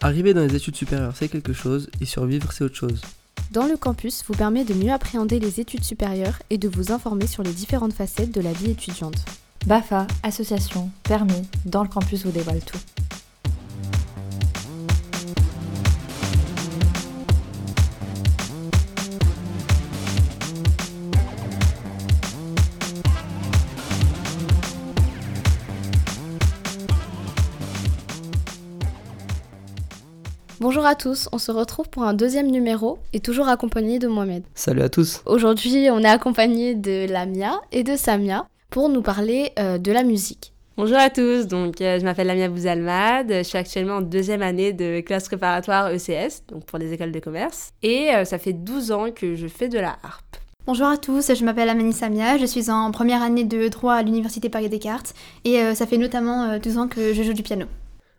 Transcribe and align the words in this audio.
Arriver 0.00 0.32
dans 0.32 0.46
les 0.46 0.54
études 0.54 0.76
supérieures, 0.76 1.14
c'est 1.16 1.28
quelque 1.28 1.52
chose, 1.52 1.90
et 2.00 2.04
survivre, 2.04 2.52
c'est 2.52 2.62
autre 2.62 2.76
chose. 2.76 3.00
Dans 3.50 3.66
le 3.66 3.76
campus 3.76 4.22
vous 4.28 4.34
permet 4.34 4.64
de 4.64 4.74
mieux 4.74 4.92
appréhender 4.92 5.40
les 5.40 5.58
études 5.58 5.82
supérieures 5.82 6.40
et 6.50 6.58
de 6.58 6.68
vous 6.68 6.92
informer 6.92 7.26
sur 7.26 7.42
les 7.42 7.52
différentes 7.52 7.94
facettes 7.94 8.32
de 8.32 8.40
la 8.40 8.52
vie 8.52 8.70
étudiante. 8.70 9.24
BAFA, 9.66 10.06
association, 10.22 10.90
permis, 11.02 11.48
dans 11.64 11.82
le 11.82 11.88
campus 11.88 12.24
vous 12.24 12.30
dévoile 12.30 12.60
tout. 12.60 12.78
À 30.88 30.94
tous, 30.94 31.28
on 31.32 31.38
se 31.38 31.52
retrouve 31.52 31.90
pour 31.90 32.04
un 32.04 32.14
deuxième 32.14 32.50
numéro 32.50 32.98
et 33.12 33.20
toujours 33.20 33.48
accompagné 33.48 33.98
de 33.98 34.08
Mohamed. 34.08 34.42
Salut 34.54 34.80
à 34.80 34.88
tous. 34.88 35.20
Aujourd'hui, 35.26 35.88
on 35.90 35.98
est 35.98 36.08
accompagné 36.08 36.74
de 36.74 37.06
Lamia 37.06 37.60
et 37.72 37.84
de 37.84 37.94
Samia 37.94 38.46
pour 38.70 38.88
nous 38.88 39.02
parler 39.02 39.52
euh, 39.58 39.76
de 39.76 39.92
la 39.92 40.02
musique. 40.02 40.54
Bonjour 40.78 40.96
à 40.96 41.10
tous, 41.10 41.46
donc 41.46 41.82
euh, 41.82 41.98
je 41.98 42.04
m'appelle 42.04 42.28
Lamia 42.28 42.48
Bouzalmad, 42.48 43.26
je 43.28 43.42
suis 43.42 43.58
actuellement 43.58 43.96
en 43.96 44.00
deuxième 44.00 44.40
année 44.40 44.72
de 44.72 45.00
classe 45.00 45.26
préparatoire 45.26 45.90
ECS, 45.92 46.44
donc 46.48 46.64
pour 46.64 46.78
les 46.78 46.90
écoles 46.90 47.12
de 47.12 47.20
commerce, 47.20 47.70
et 47.82 48.14
euh, 48.14 48.24
ça 48.24 48.38
fait 48.38 48.54
12 48.54 48.92
ans 48.92 49.10
que 49.14 49.34
je 49.34 49.46
fais 49.46 49.68
de 49.68 49.78
la 49.78 49.98
harpe. 50.02 50.38
Bonjour 50.66 50.86
à 50.86 50.96
tous, 50.96 51.34
je 51.34 51.44
m'appelle 51.44 51.68
Amani 51.68 51.92
Samia, 51.92 52.38
je 52.38 52.46
suis 52.46 52.70
en 52.70 52.92
première 52.92 53.22
année 53.22 53.44
de 53.44 53.68
droit 53.68 53.92
à 53.92 54.02
l'Université 54.02 54.48
Paris-Descartes 54.48 55.14
et 55.44 55.74
ça 55.74 55.86
fait 55.86 55.96
notamment 55.96 56.58
12 56.58 56.78
ans 56.78 56.88
que 56.88 57.14
je 57.14 57.22
joue 57.22 57.32
du 57.32 57.42
piano. 57.42 57.64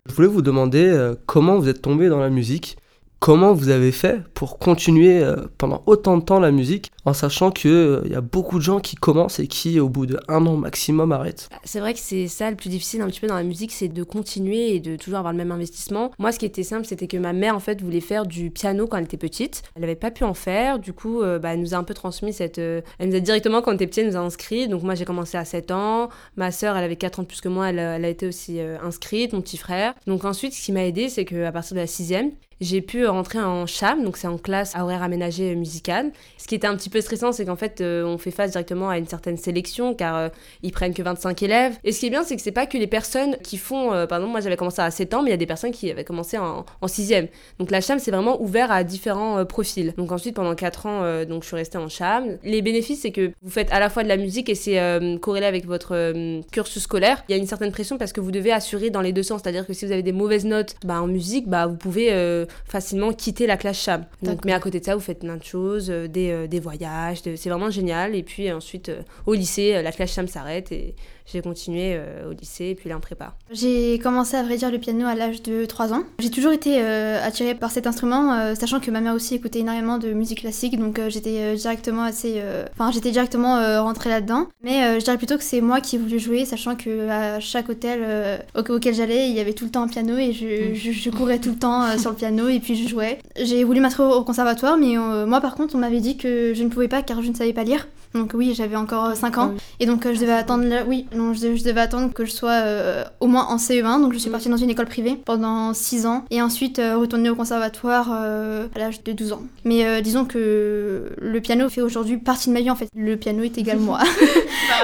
Je 0.07 0.13
voulais 0.13 0.27
vous 0.27 0.41
demander 0.41 0.85
euh, 0.85 1.15
comment 1.25 1.57
vous 1.59 1.69
êtes 1.69 1.81
tombé 1.81 2.09
dans 2.09 2.19
la 2.19 2.29
musique? 2.29 2.77
Comment 3.19 3.53
vous 3.53 3.69
avez 3.69 3.91
fait 3.91 4.21
pour 4.33 4.59
continuer 4.59 5.21
euh, 5.21 5.35
pendant 5.57 5.83
autant 5.85 6.17
de 6.17 6.23
temps 6.23 6.39
la 6.39 6.51
musique? 6.51 6.91
En 7.09 7.13
sachant 7.13 7.51
qu'il 7.51 7.71
euh, 7.71 8.07
y 8.07 8.15
a 8.15 8.21
beaucoup 8.21 8.59
de 8.59 8.63
gens 8.63 8.79
qui 8.79 8.95
commencent 8.95 9.39
et 9.39 9.47
qui, 9.47 9.79
au 9.79 9.89
bout 9.89 10.05
de 10.05 10.19
un 10.27 10.45
an 10.45 10.55
maximum, 10.55 11.11
arrêtent 11.11 11.49
bah, 11.51 11.57
C'est 11.63 11.79
vrai 11.79 11.93
que 11.93 11.99
c'est 11.99 12.27
ça 12.27 12.49
le 12.49 12.55
plus 12.55 12.69
difficile 12.69 13.01
un 13.01 13.07
petit 13.07 13.19
peu 13.19 13.27
dans 13.27 13.35
la 13.35 13.43
musique, 13.43 13.71
c'est 13.71 13.87
de 13.87 14.03
continuer 14.03 14.75
et 14.75 14.79
de 14.79 14.95
toujours 14.95 15.19
avoir 15.19 15.33
le 15.33 15.37
même 15.37 15.51
investissement. 15.51 16.11
Moi, 16.19 16.31
ce 16.31 16.39
qui 16.39 16.45
était 16.45 16.63
simple, 16.63 16.85
c'était 16.85 17.07
que 17.07 17.17
ma 17.17 17.33
mère, 17.33 17.55
en 17.55 17.59
fait, 17.59 17.81
voulait 17.81 17.99
faire 17.99 18.25
du 18.25 18.51
piano 18.51 18.87
quand 18.87 18.97
elle 18.97 19.05
était 19.05 19.17
petite. 19.17 19.63
Elle 19.75 19.81
n'avait 19.81 19.95
pas 19.95 20.11
pu 20.11 20.23
en 20.23 20.33
faire, 20.33 20.79
du 20.79 20.93
coup, 20.93 21.21
euh, 21.21 21.39
bah, 21.39 21.53
elle 21.53 21.61
nous 21.61 21.73
a 21.73 21.77
un 21.77 21.83
peu 21.83 21.93
transmis 21.93 22.31
cette. 22.31 22.59
elle 22.59 22.83
nous 23.01 23.15
a 23.15 23.19
directement, 23.19 23.61
quand 23.61 23.71
on 23.71 23.75
était 23.75 23.87
petit, 23.87 24.01
elle 24.01 24.07
nous 24.07 24.17
a 24.17 24.19
inscrits. 24.19 24.67
Donc, 24.67 24.83
moi, 24.83 24.95
j'ai 24.95 25.05
commencé 25.05 25.37
à 25.37 25.45
7 25.45 25.71
ans. 25.71 26.09
Ma 26.37 26.51
sœur, 26.51 26.77
elle 26.77 26.83
avait 26.83 26.95
4 26.95 27.19
ans 27.19 27.23
plus 27.23 27.41
que 27.41 27.49
moi, 27.49 27.69
elle, 27.69 27.79
elle 27.79 28.05
a 28.05 28.09
été 28.09 28.27
aussi 28.27 28.59
inscrite, 28.59 29.33
mon 29.33 29.41
petit 29.41 29.57
frère. 29.57 29.93
Donc, 30.05 30.25
ensuite, 30.25 30.53
ce 30.53 30.63
qui 30.63 30.71
m'a 30.71 30.85
aidé, 30.85 31.09
c'est 31.09 31.25
qu'à 31.25 31.51
partir 31.51 31.75
de 31.75 31.81
la 31.81 31.87
6 31.87 32.13
j'ai 32.61 32.81
pu 32.81 33.05
rentrer 33.07 33.39
en 33.39 33.65
CHAM, 33.65 34.03
donc 34.03 34.17
c'est 34.17 34.27
en 34.27 34.37
classe 34.37 34.75
à 34.75 34.83
horaire 34.83 35.01
aménagé 35.01 35.55
musical. 35.55 36.11
Ce 36.37 36.45
qui 36.45 36.55
était 36.55 36.67
un 36.67 36.75
petit 36.75 36.89
peu 36.89 36.98
stressant, 37.01 37.31
c'est 37.31 37.45
qu'en 37.45 37.55
fait, 37.55 37.81
euh, 37.81 38.03
on 38.03 38.17
fait 38.17 38.31
face 38.31 38.51
directement 38.51 38.89
à 38.89 38.97
une 38.97 39.07
certaine 39.07 39.37
sélection, 39.37 39.93
car 39.93 40.15
euh, 40.15 40.29
ils 40.63 40.71
prennent 40.71 40.93
que 40.93 41.01
25 41.01 41.41
élèves. 41.43 41.77
Et 41.83 41.91
ce 41.91 41.99
qui 41.99 42.07
est 42.07 42.09
bien, 42.09 42.23
c'est 42.23 42.35
que 42.35 42.41
c'est 42.41 42.51
pas 42.51 42.65
que 42.65 42.77
les 42.77 42.87
personnes 42.87 43.37
qui 43.43 43.57
font, 43.57 43.93
euh, 43.93 44.05
par 44.05 44.19
exemple, 44.19 44.31
moi 44.31 44.41
j'avais 44.41 44.57
commencé 44.57 44.81
à 44.81 44.91
7 44.91 45.13
ans, 45.13 45.23
mais 45.23 45.29
il 45.29 45.31
y 45.31 45.33
a 45.33 45.37
des 45.37 45.45
personnes 45.45 45.71
qui 45.71 45.91
avaient 45.91 46.03
commencé 46.03 46.37
en, 46.37 46.65
en 46.81 46.87
6e. 46.87 47.27
Donc 47.59 47.71
la 47.71 47.81
CHAM, 47.81 47.99
c'est 47.99 48.11
vraiment 48.11 48.41
ouvert 48.41 48.71
à 48.71 48.83
différents 48.83 49.45
profils. 49.45 49.93
Donc 49.97 50.11
ensuite, 50.11 50.35
pendant 50.35 50.55
4 50.55 50.85
ans, 50.85 51.23
donc 51.25 51.43
je 51.43 51.47
suis 51.47 51.55
restée 51.55 51.77
en 51.77 51.89
CHAM. 51.89 52.37
Les 52.43 52.61
bénéfices, 52.61 53.01
c'est 53.01 53.11
que 53.11 53.31
vous 53.41 53.49
faites 53.49 53.71
à 53.71 53.79
la 53.79 53.89
fois 53.89 54.03
de 54.03 54.07
la 54.07 54.17
musique 54.17 54.49
et 54.49 54.55
c'est 54.55 54.79
corrélé 55.21 55.45
avec 55.45 55.65
votre 55.65 56.13
cursus 56.51 56.83
scolaire. 56.83 57.23
Il 57.27 57.35
y 57.35 57.35
a 57.35 57.37
une 57.37 57.47
certaine 57.47 57.71
pression 57.71 57.97
parce 57.97 58.13
que 58.13 58.21
vous 58.21 58.31
devez 58.31 58.51
assurer 58.51 58.89
dans 58.89 59.01
les 59.01 59.13
deux 59.13 59.23
sens, 59.23 59.41
c'est-à-dire 59.43 59.65
que 59.65 59.73
si 59.73 59.85
vous 59.85 59.91
avez 59.91 60.03
des 60.03 60.11
mauvaises 60.11 60.45
notes 60.45 60.75
bah, 60.85 61.01
en 61.01 61.07
musique, 61.07 61.47
bah, 61.47 61.67
vous 61.67 61.77
pouvez 61.77 62.45
facilement 62.65 63.13
quitter 63.13 63.47
la 63.47 63.57
classe 63.57 63.77
CHAM. 63.77 64.05
Donc, 64.21 64.45
mais 64.45 64.53
à 64.53 64.59
côté 64.59 64.79
de 64.79 64.85
ça, 64.85 64.95
vous 64.95 65.01
faites 65.01 65.19
plein 65.19 65.37
de 65.37 65.43
choses, 65.43 65.89
euh, 65.89 66.07
des, 66.07 66.31
euh, 66.31 66.47
des, 66.47 66.59
voyages, 66.59 66.78
c'est 67.15 67.49
vraiment 67.49 67.69
génial. 67.69 68.15
Et 68.15 68.23
puis 68.23 68.51
ensuite, 68.51 68.89
euh, 68.89 69.01
au 69.25 69.33
lycée, 69.33 69.81
la 69.81 69.91
classe 69.91 70.13
CHAM 70.13 70.27
s'arrête 70.27 70.71
et 70.71 70.95
j'ai 71.31 71.41
continué 71.41 71.93
euh, 71.93 72.29
au 72.29 72.33
lycée, 72.33 72.75
puis 72.79 72.89
là 72.89 72.97
en 72.97 72.99
prépa. 72.99 73.33
J'ai 73.51 73.99
commencé 73.99 74.35
à 74.35 74.43
vrai 74.43 74.57
dire 74.57 74.71
le 74.71 74.79
piano 74.79 75.05
à 75.05 75.15
l'âge 75.15 75.43
de 75.43 75.65
3 75.65 75.93
ans. 75.93 76.03
J'ai 76.19 76.31
toujours 76.31 76.51
été 76.51 76.77
euh, 76.81 77.23
attirée 77.23 77.55
par 77.55 77.71
cet 77.71 77.87
instrument, 77.87 78.33
euh, 78.33 78.55
sachant 78.55 78.79
que 78.79 78.89
ma 78.89 78.99
mère 79.01 79.13
aussi 79.13 79.35
écoutait 79.35 79.59
énormément 79.59 79.97
de 79.97 80.11
musique 80.11 80.41
classique, 80.41 80.79
donc 80.79 80.99
j'étais 81.09 81.55
directement 81.55 82.03
assez, 82.03 82.41
enfin 82.73 82.91
j'étais 82.91 83.11
directement 83.11 83.55
rentrée 83.83 84.09
là-dedans. 84.09 84.47
Mais 84.63 84.99
je 84.99 85.03
dirais 85.03 85.17
plutôt 85.17 85.37
que 85.37 85.43
c'est 85.43 85.61
moi 85.61 85.81
qui 85.81 85.95
ai 85.95 85.99
voulu 85.99 86.19
jouer, 86.19 86.45
sachant 86.45 86.75
que 86.75 87.09
à 87.09 87.39
chaque 87.39 87.69
hôtel 87.69 88.43
auquel 88.55 88.93
j'allais, 88.93 89.29
il 89.29 89.35
y 89.35 89.39
avait 89.39 89.53
tout 89.53 89.65
le 89.65 89.71
temps 89.71 89.83
un 89.83 89.87
piano 89.87 90.17
et 90.17 90.33
je, 90.33 90.71
mm. 90.71 90.93
je, 90.93 91.09
courais 91.09 91.39
tout 91.39 91.49
le 91.49 91.57
temps 91.57 91.97
sur 91.97 92.11
le 92.11 92.15
piano 92.15 92.47
et 92.47 92.59
puis 92.59 92.75
je 92.75 92.87
jouais. 92.87 93.19
J'ai 93.39 93.63
voulu 93.63 93.79
m'inscrire 93.79 94.09
au 94.09 94.23
conservatoire, 94.23 94.77
mais 94.77 94.95
moi 95.25 95.41
par 95.41 95.55
contre 95.55 95.75
on 95.75 95.79
m'avait 95.79 96.01
dit 96.01 96.17
que 96.17 96.53
je 96.53 96.63
ne 96.63 96.69
pouvais 96.69 96.87
pas 96.87 97.01
car 97.01 97.21
je 97.21 97.29
ne 97.29 97.35
savais 97.35 97.53
pas 97.53 97.63
lire. 97.63 97.87
Donc 98.13 98.31
oui, 98.33 98.53
j'avais 98.55 98.75
encore 98.75 99.15
5 99.15 99.37
ans. 99.37 99.53
Ah 99.55 99.61
et 99.79 99.85
donc 99.85 100.03
je 100.05 100.19
devais 100.19 100.33
attendre, 100.33 100.65
oui, 100.87 101.05
non, 101.19 101.33
je, 101.33 101.63
devais 101.63 101.81
attendre 101.81 102.13
que 102.13 102.23
je 102.23 102.31
sois 102.31 102.61
euh, 102.63 103.03
au 103.19 103.27
moins 103.27 103.45
en 103.47 103.57
CE1. 103.57 104.01
Donc 104.01 104.13
je 104.13 104.17
suis 104.17 104.29
mm. 104.29 104.31
partie 104.31 104.49
dans 104.49 104.57
une 104.57 104.69
école 104.69 104.85
privée 104.85 105.19
pendant 105.23 105.73
6 105.73 106.05
ans. 106.05 106.23
Et 106.31 106.41
ensuite 106.41 106.79
euh, 106.79 106.97
retourner 106.97 107.29
au 107.29 107.35
conservatoire 107.35 108.09
euh, 108.13 108.67
à 108.73 108.79
l'âge 108.79 109.03
de 109.03 109.11
12 109.11 109.33
ans. 109.33 109.41
Mais 109.65 110.01
disons 110.01 110.25
que 110.25 111.11
le 111.17 111.41
piano 111.41 111.69
fait 111.69 111.81
aujourd'hui 111.81 112.17
partie 112.17 112.49
de 112.49 112.53
ma 112.53 112.61
vie 112.61 112.71
en 112.71 112.75
fait. 112.75 112.87
Le 112.95 113.17
piano 113.17 113.43
est 113.43 113.57
égal 113.57 113.79
moi. 113.79 113.99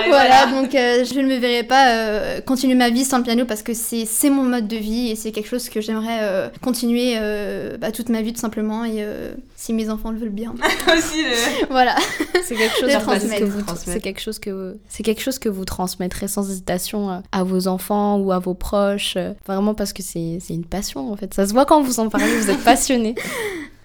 voilà, 0.08 0.48
donc 0.48 0.72
je 0.72 1.20
ne 1.20 1.28
me 1.28 1.38
verrai 1.38 1.64
pas 1.64 2.42
continuer 2.42 2.76
ma 2.76 2.90
vie 2.90 3.06
sans 3.06 3.18
le 3.18 3.24
piano 3.24 3.46
parce 3.46 3.64
que 3.64 3.74
c'est 3.74 4.30
mon 4.30 4.44
mode 4.44 4.68
de 4.68 4.78
vie 4.78 5.12
et 5.12 5.16
c'est 5.16 5.32
quelque 5.32 5.50
chose 5.50 5.70
que 5.70 5.82
j'aimerais 5.82 6.52
continuer 6.62 7.18
bah, 7.80 7.92
toute 7.92 8.10
ma 8.10 8.22
vie 8.22 8.34
tout 8.34 8.42
simplement. 8.42 8.86
Et 8.86 9.06
si 9.66 9.74
mes 9.74 9.90
enfants 9.90 10.12
le 10.12 10.20
veulent 10.20 10.30
bien. 10.30 10.54
Aussi, 10.96 11.24
voilà. 11.70 11.96
C'est 12.44 12.56
quelque 12.56 12.80
chose 12.80 12.92
c'est 13.78 14.00
quelque 14.00 14.22
chose 14.22 14.38
que 14.38 14.78
c'est 14.88 15.04
quelque 15.04 15.22
chose 15.22 15.40
que 15.40 15.50
vous 15.50 15.66
transmettrez 15.66 16.28
sans 16.28 16.50
hésitation 16.50 17.10
euh, 17.10 17.20
à 17.32 17.44
vos 17.44 17.68
enfants 17.68 18.18
ou 18.18 18.32
à 18.32 18.40
vos 18.40 18.54
proches, 18.54 19.16
euh, 19.18 19.34
vraiment 19.48 19.74
parce 19.74 19.94
que 19.94 20.04
c'est 20.04 20.40
une 20.50 20.66
passion 20.66 21.12
en 21.12 21.16
fait. 21.16 21.34
Ça 21.34 21.48
se 21.48 21.54
voit 21.54 21.66
quand 21.66 21.82
vous 21.82 22.00
en 22.00 22.10
parlez, 22.10 22.28
vous 22.38 22.50
êtes 22.50 22.64
passionné. 22.64 23.16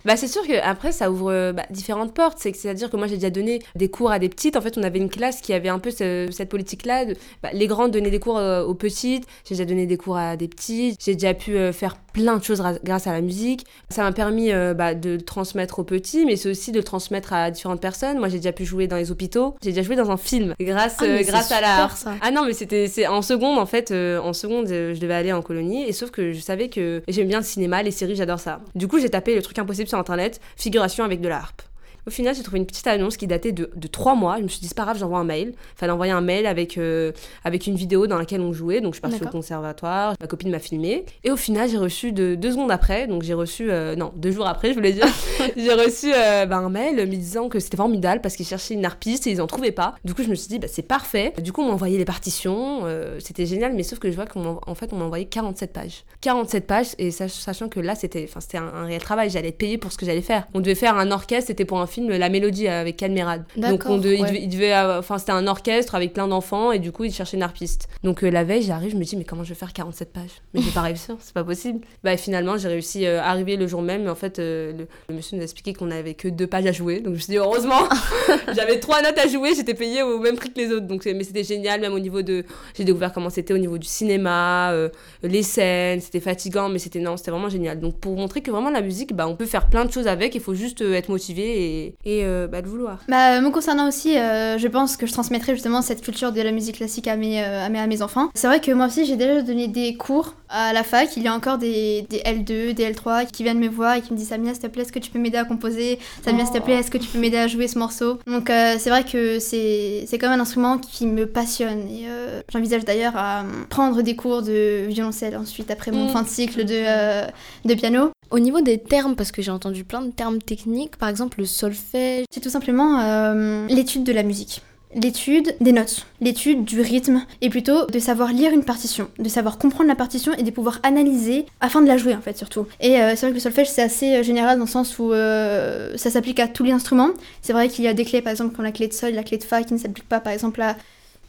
Bah, 0.04 0.16
c'est 0.16 0.28
sûr 0.28 0.46
que 0.46 0.60
après 0.62 0.92
ça 0.92 1.10
ouvre 1.10 1.52
bah, 1.52 1.64
différentes 1.70 2.14
portes. 2.14 2.38
C'est-à-dire 2.38 2.90
que 2.90 2.96
moi 2.96 3.06
j'ai 3.06 3.16
déjà 3.16 3.30
donné 3.30 3.60
des 3.74 3.88
cours 3.88 4.10
à 4.10 4.18
des 4.18 4.28
petites. 4.28 4.56
En 4.56 4.60
fait, 4.60 4.78
on 4.78 4.82
avait 4.82 4.98
une 4.98 5.10
classe 5.10 5.40
qui 5.40 5.52
avait 5.52 5.68
un 5.68 5.78
peu 5.78 5.90
cette 5.90 6.48
politique-là. 6.48 7.04
Bah, 7.42 7.50
les 7.52 7.66
grands 7.66 7.88
donnaient 7.88 8.10
des 8.10 8.20
cours 8.20 8.38
euh, 8.38 8.64
aux 8.64 8.74
petites. 8.74 9.26
J'ai 9.44 9.54
déjà 9.54 9.64
donné 9.64 9.86
des 9.86 9.96
cours 9.96 10.16
à 10.16 10.36
des 10.36 10.48
petites. 10.48 11.02
J'ai 11.04 11.14
déjà 11.14 11.34
pu 11.34 11.56
faire 11.72 11.96
plein 12.12 12.36
de 12.36 12.44
choses 12.44 12.62
grâce 12.84 13.06
à 13.06 13.12
la 13.12 13.20
musique. 13.20 13.66
Ça 13.88 14.02
m'a 14.02 14.12
permis 14.12 14.52
euh, 14.52 14.74
bah, 14.74 14.94
de 14.94 15.10
le 15.10 15.22
transmettre 15.22 15.78
aux 15.78 15.84
petits, 15.84 16.24
mais 16.24 16.36
c'est 16.36 16.50
aussi 16.50 16.72
de 16.72 16.78
le 16.78 16.84
transmettre 16.84 17.32
à 17.32 17.50
différentes 17.50 17.80
personnes. 17.80 18.18
Moi, 18.18 18.28
j'ai 18.28 18.38
déjà 18.38 18.52
pu 18.52 18.64
jouer 18.64 18.86
dans 18.86 18.96
les 18.96 19.10
hôpitaux. 19.10 19.56
J'ai 19.62 19.70
déjà 19.70 19.82
joué 19.82 19.96
dans 19.96 20.10
un 20.10 20.16
film 20.16 20.54
grâce, 20.60 20.96
ah, 21.00 21.04
euh, 21.04 21.22
grâce 21.22 21.52
à 21.52 21.60
la. 21.60 21.88
Ah 22.20 22.30
non, 22.30 22.44
mais 22.46 22.52
c'était 22.52 22.88
c'est 22.88 23.06
en 23.06 23.22
seconde 23.22 23.58
en 23.58 23.66
fait. 23.66 23.90
Euh, 23.90 24.20
en 24.20 24.32
seconde, 24.32 24.68
je 24.68 24.98
devais 24.98 25.14
aller 25.14 25.32
en 25.32 25.42
colonie 25.42 25.84
et 25.84 25.92
sauf 25.92 26.10
que 26.10 26.32
je 26.32 26.40
savais 26.40 26.68
que 26.68 27.02
j'aime 27.08 27.28
bien 27.28 27.38
le 27.38 27.44
cinéma, 27.44 27.82
les 27.82 27.90
séries, 27.90 28.16
j'adore 28.16 28.40
ça. 28.40 28.60
Du 28.74 28.88
coup, 28.88 28.98
j'ai 28.98 29.10
tapé 29.10 29.34
le 29.34 29.42
truc 29.42 29.58
impossible 29.58 29.88
sur 29.88 29.98
internet, 29.98 30.40
figuration 30.56 31.04
avec 31.04 31.20
de 31.20 31.28
la 31.28 31.36
harpe. 31.36 31.62
Au 32.06 32.10
final, 32.10 32.34
j'ai 32.34 32.42
trouvé 32.42 32.58
une 32.58 32.66
petite 32.66 32.86
annonce 32.86 33.16
qui 33.16 33.26
datait 33.26 33.52
de, 33.52 33.70
de 33.74 33.86
trois 33.88 34.14
mois. 34.14 34.38
Je 34.38 34.42
me 34.42 34.48
suis 34.48 34.60
dit, 34.60 34.68
c'est 34.68 34.76
pas 34.76 34.84
grave, 34.84 34.98
j'envoie 34.98 35.18
un 35.18 35.24
mail. 35.24 35.48
Il 35.48 35.78
fallait 35.78 35.92
envoyer 35.92 36.12
un 36.12 36.20
mail 36.20 36.46
avec, 36.46 36.78
euh, 36.78 37.12
avec 37.44 37.66
une 37.66 37.76
vidéo 37.76 38.06
dans 38.06 38.18
laquelle 38.18 38.40
on 38.40 38.52
jouait. 38.52 38.80
Donc, 38.80 38.94
je 38.94 38.96
suis 38.96 39.02
partie 39.02 39.22
au 39.22 39.28
conservatoire. 39.28 40.14
Ma 40.20 40.26
copine 40.26 40.50
m'a 40.50 40.58
filmé. 40.58 41.04
Et 41.24 41.30
au 41.30 41.36
final, 41.36 41.68
j'ai 41.68 41.76
reçu 41.76 42.12
de, 42.12 42.34
deux 42.34 42.52
secondes 42.52 42.70
après, 42.70 43.06
donc 43.06 43.22
j'ai 43.22 43.34
reçu, 43.34 43.70
euh, 43.70 43.96
non, 43.96 44.12
deux 44.16 44.30
jours 44.30 44.46
après, 44.46 44.70
je 44.70 44.74
voulais 44.74 44.92
dire, 44.92 45.06
j'ai 45.56 45.72
reçu 45.72 46.12
euh, 46.14 46.46
bah, 46.46 46.56
un 46.56 46.70
mail 46.70 46.96
me 46.96 47.16
disant 47.16 47.48
que 47.48 47.58
c'était 47.58 47.76
formidable 47.76 48.20
parce 48.20 48.36
qu'ils 48.36 48.46
cherchaient 48.46 48.74
une 48.74 48.84
harpiste 48.84 49.26
et 49.26 49.30
ils 49.30 49.40
en 49.40 49.46
trouvaient 49.46 49.72
pas. 49.72 49.94
Du 50.04 50.14
coup, 50.14 50.22
je 50.22 50.28
me 50.28 50.34
suis 50.34 50.48
dit, 50.48 50.58
bah, 50.58 50.68
c'est 50.70 50.82
parfait. 50.82 51.32
Du 51.42 51.52
coup, 51.52 51.62
on 51.62 51.68
m'a 51.68 51.74
envoyé 51.74 51.98
les 51.98 52.04
partitions. 52.04 52.84
c'était 53.18 53.46
génial, 53.46 53.74
mais 53.74 53.82
sauf 53.82 53.98
que 53.98 54.10
je 54.10 54.16
vois 54.16 54.26
qu'en 54.26 54.74
fait, 54.74 54.92
on 54.92 54.96
m'a 54.96 55.04
envoyé 55.04 55.26
47 55.26 55.72
pages. 55.72 56.04
47 56.20 56.66
pages, 56.66 56.88
et 56.98 57.10
sachant 57.10 57.68
que 57.68 57.80
là, 57.80 57.94
c'était 57.94 58.28
un, 58.54 58.62
un 58.62 58.84
réel 58.84 59.00
travail. 59.00 59.30
J'allais 59.30 59.48
être 59.48 59.58
payée 59.58 59.78
pour 59.78 59.92
ce 59.92 59.98
que 59.98 60.06
j'allais 60.06 60.20
faire. 60.22 60.46
On 60.54 60.60
devait 60.60 60.74
faire 60.74 60.96
un 60.96 61.10
orchestre, 61.10 61.48
c'était 61.48 61.64
pour 61.64 61.80
un 61.80 61.86
film, 61.90 62.08
La 62.08 62.28
Mélodie 62.28 62.68
avec 62.68 62.96
Calmerade. 62.96 63.44
Donc 63.56 63.84
on 63.86 64.00
il, 64.00 64.48
devait, 64.48 64.74
enfin 64.76 65.18
c'était 65.18 65.32
un 65.32 65.46
orchestre 65.46 65.94
avec 65.94 66.12
plein 66.12 66.28
d'enfants 66.28 66.72
et 66.72 66.78
du 66.78 66.92
coup 66.92 67.04
il 67.04 67.12
cherchait 67.12 67.36
une 67.36 67.42
harpiste. 67.42 67.88
Donc 68.02 68.22
euh, 68.24 68.30
la 68.30 68.44
veille 68.44 68.62
j'arrive, 68.62 68.92
je 68.92 68.96
me 68.96 69.04
dis 69.04 69.16
mais 69.16 69.24
comment 69.24 69.44
je 69.44 69.50
vais 69.50 69.54
faire 69.54 69.72
47 69.72 70.12
pages? 70.12 70.30
Mais 70.54 70.62
j'ai 70.62 70.70
pas 70.70 70.82
réussi, 70.82 71.12
c'est 71.20 71.34
pas 71.34 71.44
possible. 71.44 71.80
Bah 72.04 72.16
finalement 72.16 72.56
j'ai 72.56 72.68
réussi 72.68 73.06
à 73.06 73.10
euh, 73.10 73.20
arriver 73.20 73.56
le 73.56 73.66
jour 73.66 73.82
même, 73.82 74.04
mais 74.04 74.10
en 74.10 74.14
fait 74.14 74.38
euh, 74.38 74.86
le, 75.08 75.14
monsieur 75.14 75.36
nous 75.36 75.42
a 75.42 75.44
expliqué 75.44 75.74
qu'on 75.74 75.90
avait 75.90 76.14
que 76.14 76.28
deux 76.28 76.46
pages 76.46 76.66
à 76.66 76.72
jouer, 76.72 77.00
donc 77.00 77.14
je 77.14 77.18
me 77.18 77.18
suis 77.18 77.30
dit 77.32 77.38
heureusement, 77.38 77.88
j'avais 78.54 78.80
trois 78.80 79.02
notes 79.02 79.18
à 79.18 79.28
jouer, 79.28 79.54
j'étais 79.54 79.74
payée 79.74 80.02
au 80.02 80.18
même 80.18 80.36
prix 80.36 80.52
que 80.52 80.60
les 80.60 80.72
autres, 80.72 80.86
donc 80.86 81.04
mais 81.04 81.24
c'était 81.24 81.44
génial 81.44 81.80
même 81.80 81.92
au 81.92 81.98
niveau 81.98 82.22
de, 82.22 82.44
j'ai 82.76 82.84
découvert 82.84 83.12
comment 83.12 83.30
c'était 83.30 83.54
au 83.54 83.58
niveau 83.58 83.78
du 83.78 83.86
cinéma, 83.86 84.74
les 85.22 85.42
scènes, 85.42 86.00
c'était 86.00 86.20
fatigant 86.20 86.68
mais 86.68 86.78
c'était 86.78 87.00
non, 87.00 87.16
c'était 87.16 87.30
vraiment 87.30 87.48
génial. 87.48 87.80
Donc 87.80 87.98
pour 87.98 88.16
montrer 88.16 88.40
que 88.40 88.50
vraiment 88.50 88.70
la 88.70 88.82
musique, 88.82 89.14
bah 89.14 89.26
on 89.28 89.36
peut 89.36 89.46
faire 89.46 89.68
plein 89.68 89.84
de 89.84 89.92
choses 89.92 90.06
avec, 90.06 90.34
il 90.34 90.40
faut 90.40 90.54
juste 90.54 90.80
être 90.80 91.08
motivé 91.08 91.79
et, 91.79 91.79
et 92.04 92.24
euh, 92.24 92.46
bah, 92.46 92.62
de 92.62 92.68
vouloir. 92.68 92.98
Bah, 93.08 93.40
me 93.40 93.50
concernant 93.50 93.88
aussi, 93.88 94.16
euh, 94.16 94.58
je 94.58 94.68
pense 94.68 94.96
que 94.96 95.06
je 95.06 95.12
transmettrai 95.12 95.54
justement 95.54 95.82
cette 95.82 96.02
culture 96.02 96.32
de 96.32 96.40
la 96.40 96.52
musique 96.52 96.76
classique 96.76 97.08
à 97.08 97.16
mes, 97.16 97.42
à 97.42 97.68
mes, 97.68 97.78
à 97.78 97.86
mes 97.86 98.02
enfants. 98.02 98.30
C'est 98.34 98.46
vrai 98.46 98.60
que 98.60 98.70
moi 98.72 98.86
aussi, 98.86 99.04
j'ai 99.04 99.16
déjà 99.16 99.42
donné 99.42 99.68
des 99.68 99.94
cours 99.96 100.34
à 100.48 100.72
la 100.72 100.82
fac. 100.82 101.16
Il 101.16 101.22
y 101.22 101.28
a 101.28 101.34
encore 101.34 101.58
des, 101.58 102.06
des, 102.08 102.18
L2, 102.18 102.74
des 102.74 102.92
L3 102.92 103.26
qui 103.30 103.42
viennent 103.42 103.58
me 103.58 103.68
voir 103.68 103.96
et 103.96 104.02
qui 104.02 104.12
me 104.12 104.18
disent 104.18 104.28
Samia, 104.28 104.52
s'il 104.52 104.62
te 104.62 104.66
plaît, 104.68 104.82
est-ce 104.82 104.92
que 104.92 104.98
tu 104.98 105.10
peux 105.10 105.18
m'aider 105.18 105.38
à 105.38 105.44
composer? 105.44 105.98
Samia, 106.24 106.44
s'il 106.44 106.54
te 106.54 106.62
plaît, 106.62 106.74
est-ce 106.74 106.90
que 106.90 106.98
tu 106.98 107.08
peux 107.08 107.18
m'aider 107.18 107.38
à 107.38 107.46
jouer 107.46 107.68
ce 107.68 107.78
morceau? 107.78 108.18
Donc, 108.26 108.46
c'est 108.48 108.90
vrai 108.90 109.04
que 109.04 109.38
c'est 109.38 110.06
quand 110.12 110.28
même 110.28 110.38
un 110.38 110.42
instrument 110.42 110.78
qui 110.78 111.06
me 111.06 111.26
passionne. 111.26 111.88
Et 111.88 112.06
j'envisage 112.52 112.84
d'ailleurs 112.84 113.16
à 113.16 113.44
prendre 113.68 114.02
des 114.02 114.16
cours 114.16 114.42
de 114.42 114.86
violoncelle 114.86 115.36
ensuite, 115.36 115.70
après 115.70 115.90
mon 115.90 116.06
mm. 116.06 116.10
fin 116.10 116.22
de 116.22 116.28
cycle 116.28 116.64
de, 116.64 117.26
de 117.64 117.74
piano. 117.74 118.10
Au 118.30 118.38
niveau 118.38 118.60
des 118.60 118.78
termes, 118.78 119.16
parce 119.16 119.32
que 119.32 119.42
j'ai 119.42 119.50
entendu 119.50 119.82
plein 119.82 120.02
de 120.02 120.12
termes 120.12 120.38
techniques, 120.38 120.96
par 120.96 121.08
exemple 121.08 121.40
le 121.40 121.46
C'est 121.72 122.40
tout 122.42 122.50
simplement 122.50 123.00
euh, 123.00 123.66
l'étude 123.68 124.04
de 124.04 124.12
la 124.12 124.22
musique. 124.22 124.62
L'étude 124.94 125.54
des 125.60 125.70
notes, 125.70 126.06
l'étude 126.20 126.64
du 126.64 126.80
rythme, 126.80 127.24
et 127.40 127.48
plutôt 127.48 127.86
de 127.86 127.98
savoir 128.00 128.32
lire 128.32 128.52
une 128.52 128.64
partition, 128.64 129.08
de 129.20 129.28
savoir 129.28 129.56
comprendre 129.56 129.88
la 129.88 129.94
partition 129.94 130.32
et 130.32 130.42
de 130.42 130.50
pouvoir 130.50 130.80
analyser 130.82 131.46
afin 131.60 131.80
de 131.80 131.86
la 131.86 131.96
jouer 131.96 132.12
en 132.14 132.20
fait 132.20 132.36
surtout. 132.36 132.66
Et 132.80 133.00
euh, 133.00 133.10
c'est 133.10 133.20
vrai 133.20 133.28
que 133.30 133.34
le 133.34 133.40
solfège 133.40 133.68
c'est 133.68 133.82
assez 133.82 134.16
euh, 134.16 134.22
général 134.24 134.58
dans 134.58 134.64
le 134.64 134.70
sens 134.70 134.98
où 134.98 135.12
ça 135.12 136.10
s'applique 136.10 136.40
à 136.40 136.48
tous 136.48 136.64
les 136.64 136.72
instruments. 136.72 137.10
C'est 137.40 137.52
vrai 137.52 137.68
qu'il 137.68 137.84
y 137.84 137.88
a 137.88 137.94
des 137.94 138.04
clés 138.04 138.20
par 138.20 138.32
exemple 138.32 138.56
comme 138.56 138.64
la 138.64 138.72
clé 138.72 138.88
de 138.88 138.92
sol, 138.92 139.12
la 139.12 139.22
clé 139.22 139.38
de 139.38 139.44
fa 139.44 139.62
qui 139.62 139.74
ne 139.74 139.78
s'applique 139.78 140.08
pas 140.08 140.18
par 140.18 140.32
exemple 140.32 140.60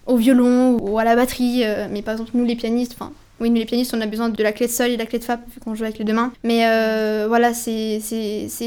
au 0.08 0.16
violon 0.16 0.78
ou 0.82 0.98
à 0.98 1.04
la 1.04 1.16
batterie, 1.16 1.64
mais 1.92 2.02
par 2.02 2.14
exemple 2.14 2.32
nous 2.34 2.46
les 2.46 2.56
pianistes, 2.56 2.94
enfin 3.00 3.12
oui, 3.42 3.50
nous 3.50 3.56
les 3.56 3.66
pianistes, 3.66 3.94
on 3.96 4.02
a 4.02 4.06
besoin 4.06 4.30
de 4.30 4.44
la 4.44 4.52
clé 4.52 4.68
de 4.68 4.72
sol 4.72 4.90
et 4.90 4.94
de 4.94 5.00
la 5.00 5.08
clé 5.08 5.18
de 5.18 5.24
fa 5.24 5.38
vu 5.38 5.60
qu'on 5.60 5.74
joue 5.74 5.84
avec 5.84 5.98
les 5.98 6.06
deux 6.06 6.14
mains. 6.14 6.32
Mais 6.44 6.68
euh, 6.68 7.26
voilà, 7.28 7.54
c'est 7.54 8.00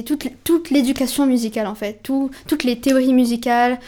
toute, 0.05 0.27
toute 0.43 0.71
l'éducation 0.71 1.27
musicale 1.27 1.69
en 1.69 1.77
fait, 1.77 2.01
tout, 2.03 2.31
toutes 2.49 2.65
les 2.65 2.81
théories 2.81 3.13
musicales, 3.13 3.79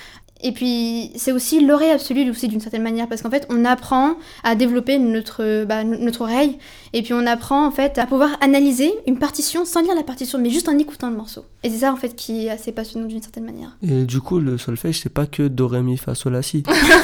et 0.42 0.52
puis, 0.52 1.10
c'est 1.16 1.32
aussi 1.32 1.64
l'oreille 1.64 1.90
absolue 1.90 2.28
aussi 2.30 2.48
d'une 2.48 2.60
certaine 2.60 2.82
manière, 2.82 3.08
parce 3.08 3.22
qu'en 3.22 3.30
fait, 3.30 3.46
on 3.50 3.64
apprend 3.64 4.16
à 4.44 4.54
développer 4.54 4.98
notre, 4.98 5.64
bah, 5.64 5.84
notre 5.84 6.22
oreille, 6.22 6.58
et 6.92 7.02
puis 7.02 7.12
on 7.14 7.26
apprend 7.26 7.66
en 7.66 7.70
fait 7.70 7.98
à 7.98 8.06
pouvoir 8.06 8.30
analyser 8.40 8.92
une 9.06 9.18
partition 9.18 9.64
sans 9.64 9.82
lire 9.82 9.94
la 9.94 10.02
partition, 10.02 10.38
mais 10.38 10.50
juste 10.50 10.68
en 10.68 10.78
écoutant 10.78 11.10
le 11.10 11.16
morceau. 11.16 11.44
Et 11.62 11.70
c'est 11.70 11.78
ça 11.78 11.92
en 11.92 11.96
fait 11.96 12.14
qui 12.14 12.46
est 12.46 12.50
assez 12.50 12.72
passionnant 12.72 13.06
d'une 13.06 13.22
certaine 13.22 13.44
manière. 13.44 13.76
Et 13.82 14.04
du 14.04 14.20
coup, 14.20 14.38
le 14.38 14.56
solfège, 14.56 15.00
c'est 15.00 15.12
pas 15.12 15.26
que 15.26 15.42
do, 15.42 15.66
ré, 15.66 15.82
mi, 15.82 15.96
fa, 15.96 16.14
sol, 16.14 16.34
la, 16.34 16.42
si. 16.42 16.62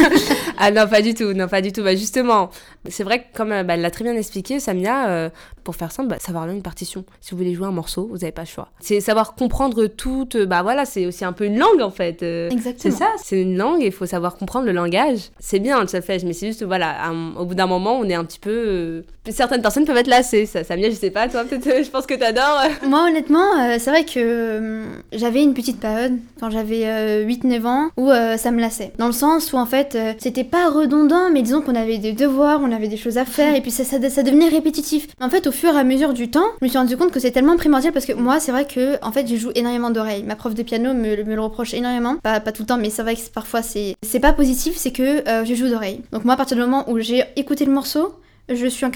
ah 0.58 0.70
non, 0.70 0.86
pas 0.86 1.02
du 1.02 1.14
tout, 1.14 1.32
non, 1.32 1.48
pas 1.48 1.60
du 1.60 1.72
tout. 1.72 1.82
Bah 1.82 1.96
justement, 1.96 2.50
c'est 2.88 3.02
vrai 3.02 3.20
que 3.20 3.36
comme 3.36 3.52
euh, 3.52 3.64
bah, 3.64 3.74
elle 3.74 3.80
l'a 3.80 3.90
très 3.90 4.04
bien 4.04 4.14
expliqué, 4.14 4.60
Samia, 4.60 5.08
euh, 5.08 5.30
pour 5.64 5.76
faire 5.76 5.90
simple, 5.90 6.08
bah, 6.08 6.18
savoir 6.20 6.46
lire 6.46 6.54
une 6.54 6.62
partition. 6.62 7.04
Si 7.20 7.32
vous 7.32 7.38
voulez 7.38 7.54
jouer 7.54 7.66
un 7.66 7.72
morceau, 7.72 8.08
vous 8.10 8.18
n'avez 8.18 8.32
pas 8.32 8.42
le 8.42 8.48
choix. 8.48 8.70
C'est 8.80 9.00
savoir 9.00 9.34
comprendre 9.34 9.86
toute, 9.86 10.36
bah 10.36 10.62
voilà, 10.62 10.84
c'est 10.84 11.06
aussi 11.06 11.24
un 11.24 11.32
peu 11.32 11.44
une 11.44 11.58
langue 11.58 11.80
en 11.80 11.90
fait. 11.90 12.22
Euh, 12.22 12.48
Exactement. 12.50 12.94
C'est 12.94 13.04
ça, 13.04 13.10
c'est 13.24 13.40
une 13.40 13.56
langue 13.56 13.82
et 13.82 13.86
il 13.86 13.92
faut 13.92 14.06
savoir 14.06 14.36
comprendre 14.36 14.66
le 14.66 14.72
langage. 14.72 15.30
C'est 15.38 15.58
bien 15.58 15.80
le 15.80 15.86
solfège, 15.86 16.24
mais 16.24 16.32
c'est 16.32 16.48
juste, 16.48 16.64
voilà, 16.64 16.96
au 17.38 17.44
bout 17.44 17.54
d'un 17.54 17.66
moment, 17.66 17.98
on 17.98 18.04
est 18.04 18.14
un 18.14 18.24
petit 18.24 18.38
peu. 18.38 18.50
Euh, 18.50 19.02
certaines 19.30 19.62
personnes 19.62 19.84
peuvent 19.84 19.96
être 19.96 20.08
lassées. 20.08 20.46
Ça, 20.46 20.64
ça 20.64 20.76
je 20.76 20.90
sais 20.90 21.10
pas, 21.10 21.28
toi, 21.28 21.44
peut-être, 21.44 21.84
je 21.84 21.90
pense 21.90 22.06
que 22.06 22.14
t'adores. 22.14 22.62
Moi, 22.86 23.06
honnêtement, 23.08 23.60
euh, 23.60 23.76
c'est 23.78 23.90
vrai 23.90 24.04
que 24.04 24.12
euh, 24.16 24.84
j'avais 25.12 25.42
une 25.42 25.54
petite 25.54 25.78
période, 25.80 26.18
quand 26.40 26.50
j'avais 26.50 27.24
8-9 27.24 27.66
ans, 27.66 27.90
où 27.96 28.10
ça 28.10 28.50
me 28.50 28.60
lassait. 28.60 28.92
Dans 28.98 29.06
le 29.06 29.12
sens 29.12 29.52
où, 29.52 29.56
en 29.56 29.66
fait, 29.66 29.96
c'était 30.18 30.44
pas 30.44 30.68
redondant, 30.68 31.30
mais 31.32 31.42
disons 31.42 31.62
qu'on 31.62 31.74
avait 31.74 31.98
des 31.98 32.12
devoirs, 32.12 32.60
on 32.62 32.72
avait 32.72 32.88
des 32.88 32.96
choses 32.96 33.18
à 33.18 33.24
faire, 33.24 33.54
et 33.54 33.60
puis 33.60 33.70
ça, 33.70 33.84
ça, 33.84 33.98
ça 34.10 34.22
devenait 34.22 34.48
répétitif. 34.48 35.08
En 35.20 35.30
fait, 35.30 35.46
au 35.46 35.52
fur 35.52 35.74
et 35.74 35.78
à 35.78 35.84
mesure 35.84 36.12
du 36.12 36.30
temps, 36.30 36.46
je 36.60 36.66
me 36.66 36.68
suis 36.68 36.78
rendu 36.78 36.96
compte 36.96 37.12
que 37.12 37.20
c'est 37.20 37.30
tellement 37.30 37.56
primordial 37.56 37.92
parce 37.92 38.06
que 38.06 38.12
moi, 38.12 38.40
c'est 38.40 38.52
vrai 38.52 38.66
que, 38.66 38.98
en 39.04 39.12
fait, 39.12 39.26
je 39.26 39.36
joue 39.36 39.50
énormément 39.54 39.90
d'oreilles. 39.90 40.24
Ma 40.24 40.36
prof 40.36 40.54
de 40.54 40.62
piano 40.62 40.94
me, 40.94 41.14
le 41.14 41.40
reproche 41.40 41.74
énormément. 41.74 42.16
Pas, 42.22 42.40
pas 42.40 42.52
tout 42.52 42.62
le 42.62 42.66
temps, 42.66 42.78
mais 42.78 42.90
c'est 42.90 43.02
vrai 43.14 43.22
que 43.22 43.30
parfois 43.30 43.62
c'est 43.62 43.96
pas 44.20 44.32
positif, 44.32 44.76
c'est 44.76 44.92
que 44.92 45.28
euh, 45.28 45.44
je 45.44 45.54
joue 45.54 45.68
d'oreille. 45.68 46.00
Donc 46.12 46.24
moi 46.24 46.34
à 46.34 46.36
partir 46.36 46.56
du 46.56 46.62
moment 46.62 46.88
où 46.90 46.98
j'ai 46.98 47.24
écouté 47.36 47.64
le 47.64 47.72
morceau, 47.72 48.14
je 48.48 48.66
suis 48.66 48.84
en, 48.84 48.90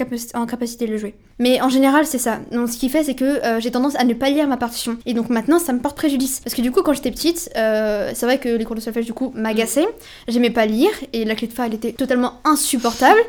capacité 0.45 0.85
de 0.85 0.91
le 0.91 0.97
jouer. 0.97 1.15
Mais 1.39 1.61
en 1.61 1.69
général, 1.69 2.05
c'est 2.05 2.17
ça. 2.17 2.39
Donc, 2.51 2.69
ce 2.69 2.77
qui 2.77 2.89
fait, 2.89 3.03
c'est 3.03 3.15
que 3.15 3.23
euh, 3.23 3.59
j'ai 3.59 3.71
tendance 3.71 3.95
à 3.95 4.03
ne 4.03 4.13
pas 4.13 4.29
lire 4.29 4.47
ma 4.47 4.57
partition. 4.57 4.97
Et 5.05 5.13
donc 5.13 5.29
maintenant, 5.29 5.57
ça 5.57 5.71
me 5.71 5.79
porte 5.79 5.95
préjudice. 5.95 6.41
Parce 6.41 6.53
que 6.53 6.61
du 6.61 6.71
coup, 6.71 6.81
quand 6.81 6.93
j'étais 6.93 7.11
petite, 7.11 7.49
euh, 7.55 8.11
c'est 8.13 8.25
vrai 8.25 8.39
que 8.39 8.49
les 8.49 8.65
cours 8.65 8.75
de 8.75 8.81
solfège, 8.81 9.05
du 9.05 9.13
coup, 9.13 9.31
m'agaçaient. 9.35 9.87
J'aimais 10.27 10.49
pas 10.49 10.65
lire. 10.65 10.91
Et 11.13 11.25
la 11.25 11.35
clé 11.35 11.47
de 11.47 11.53
fa, 11.53 11.67
elle 11.67 11.75
était 11.75 11.93
totalement 11.93 12.33
insupportable. 12.43 13.19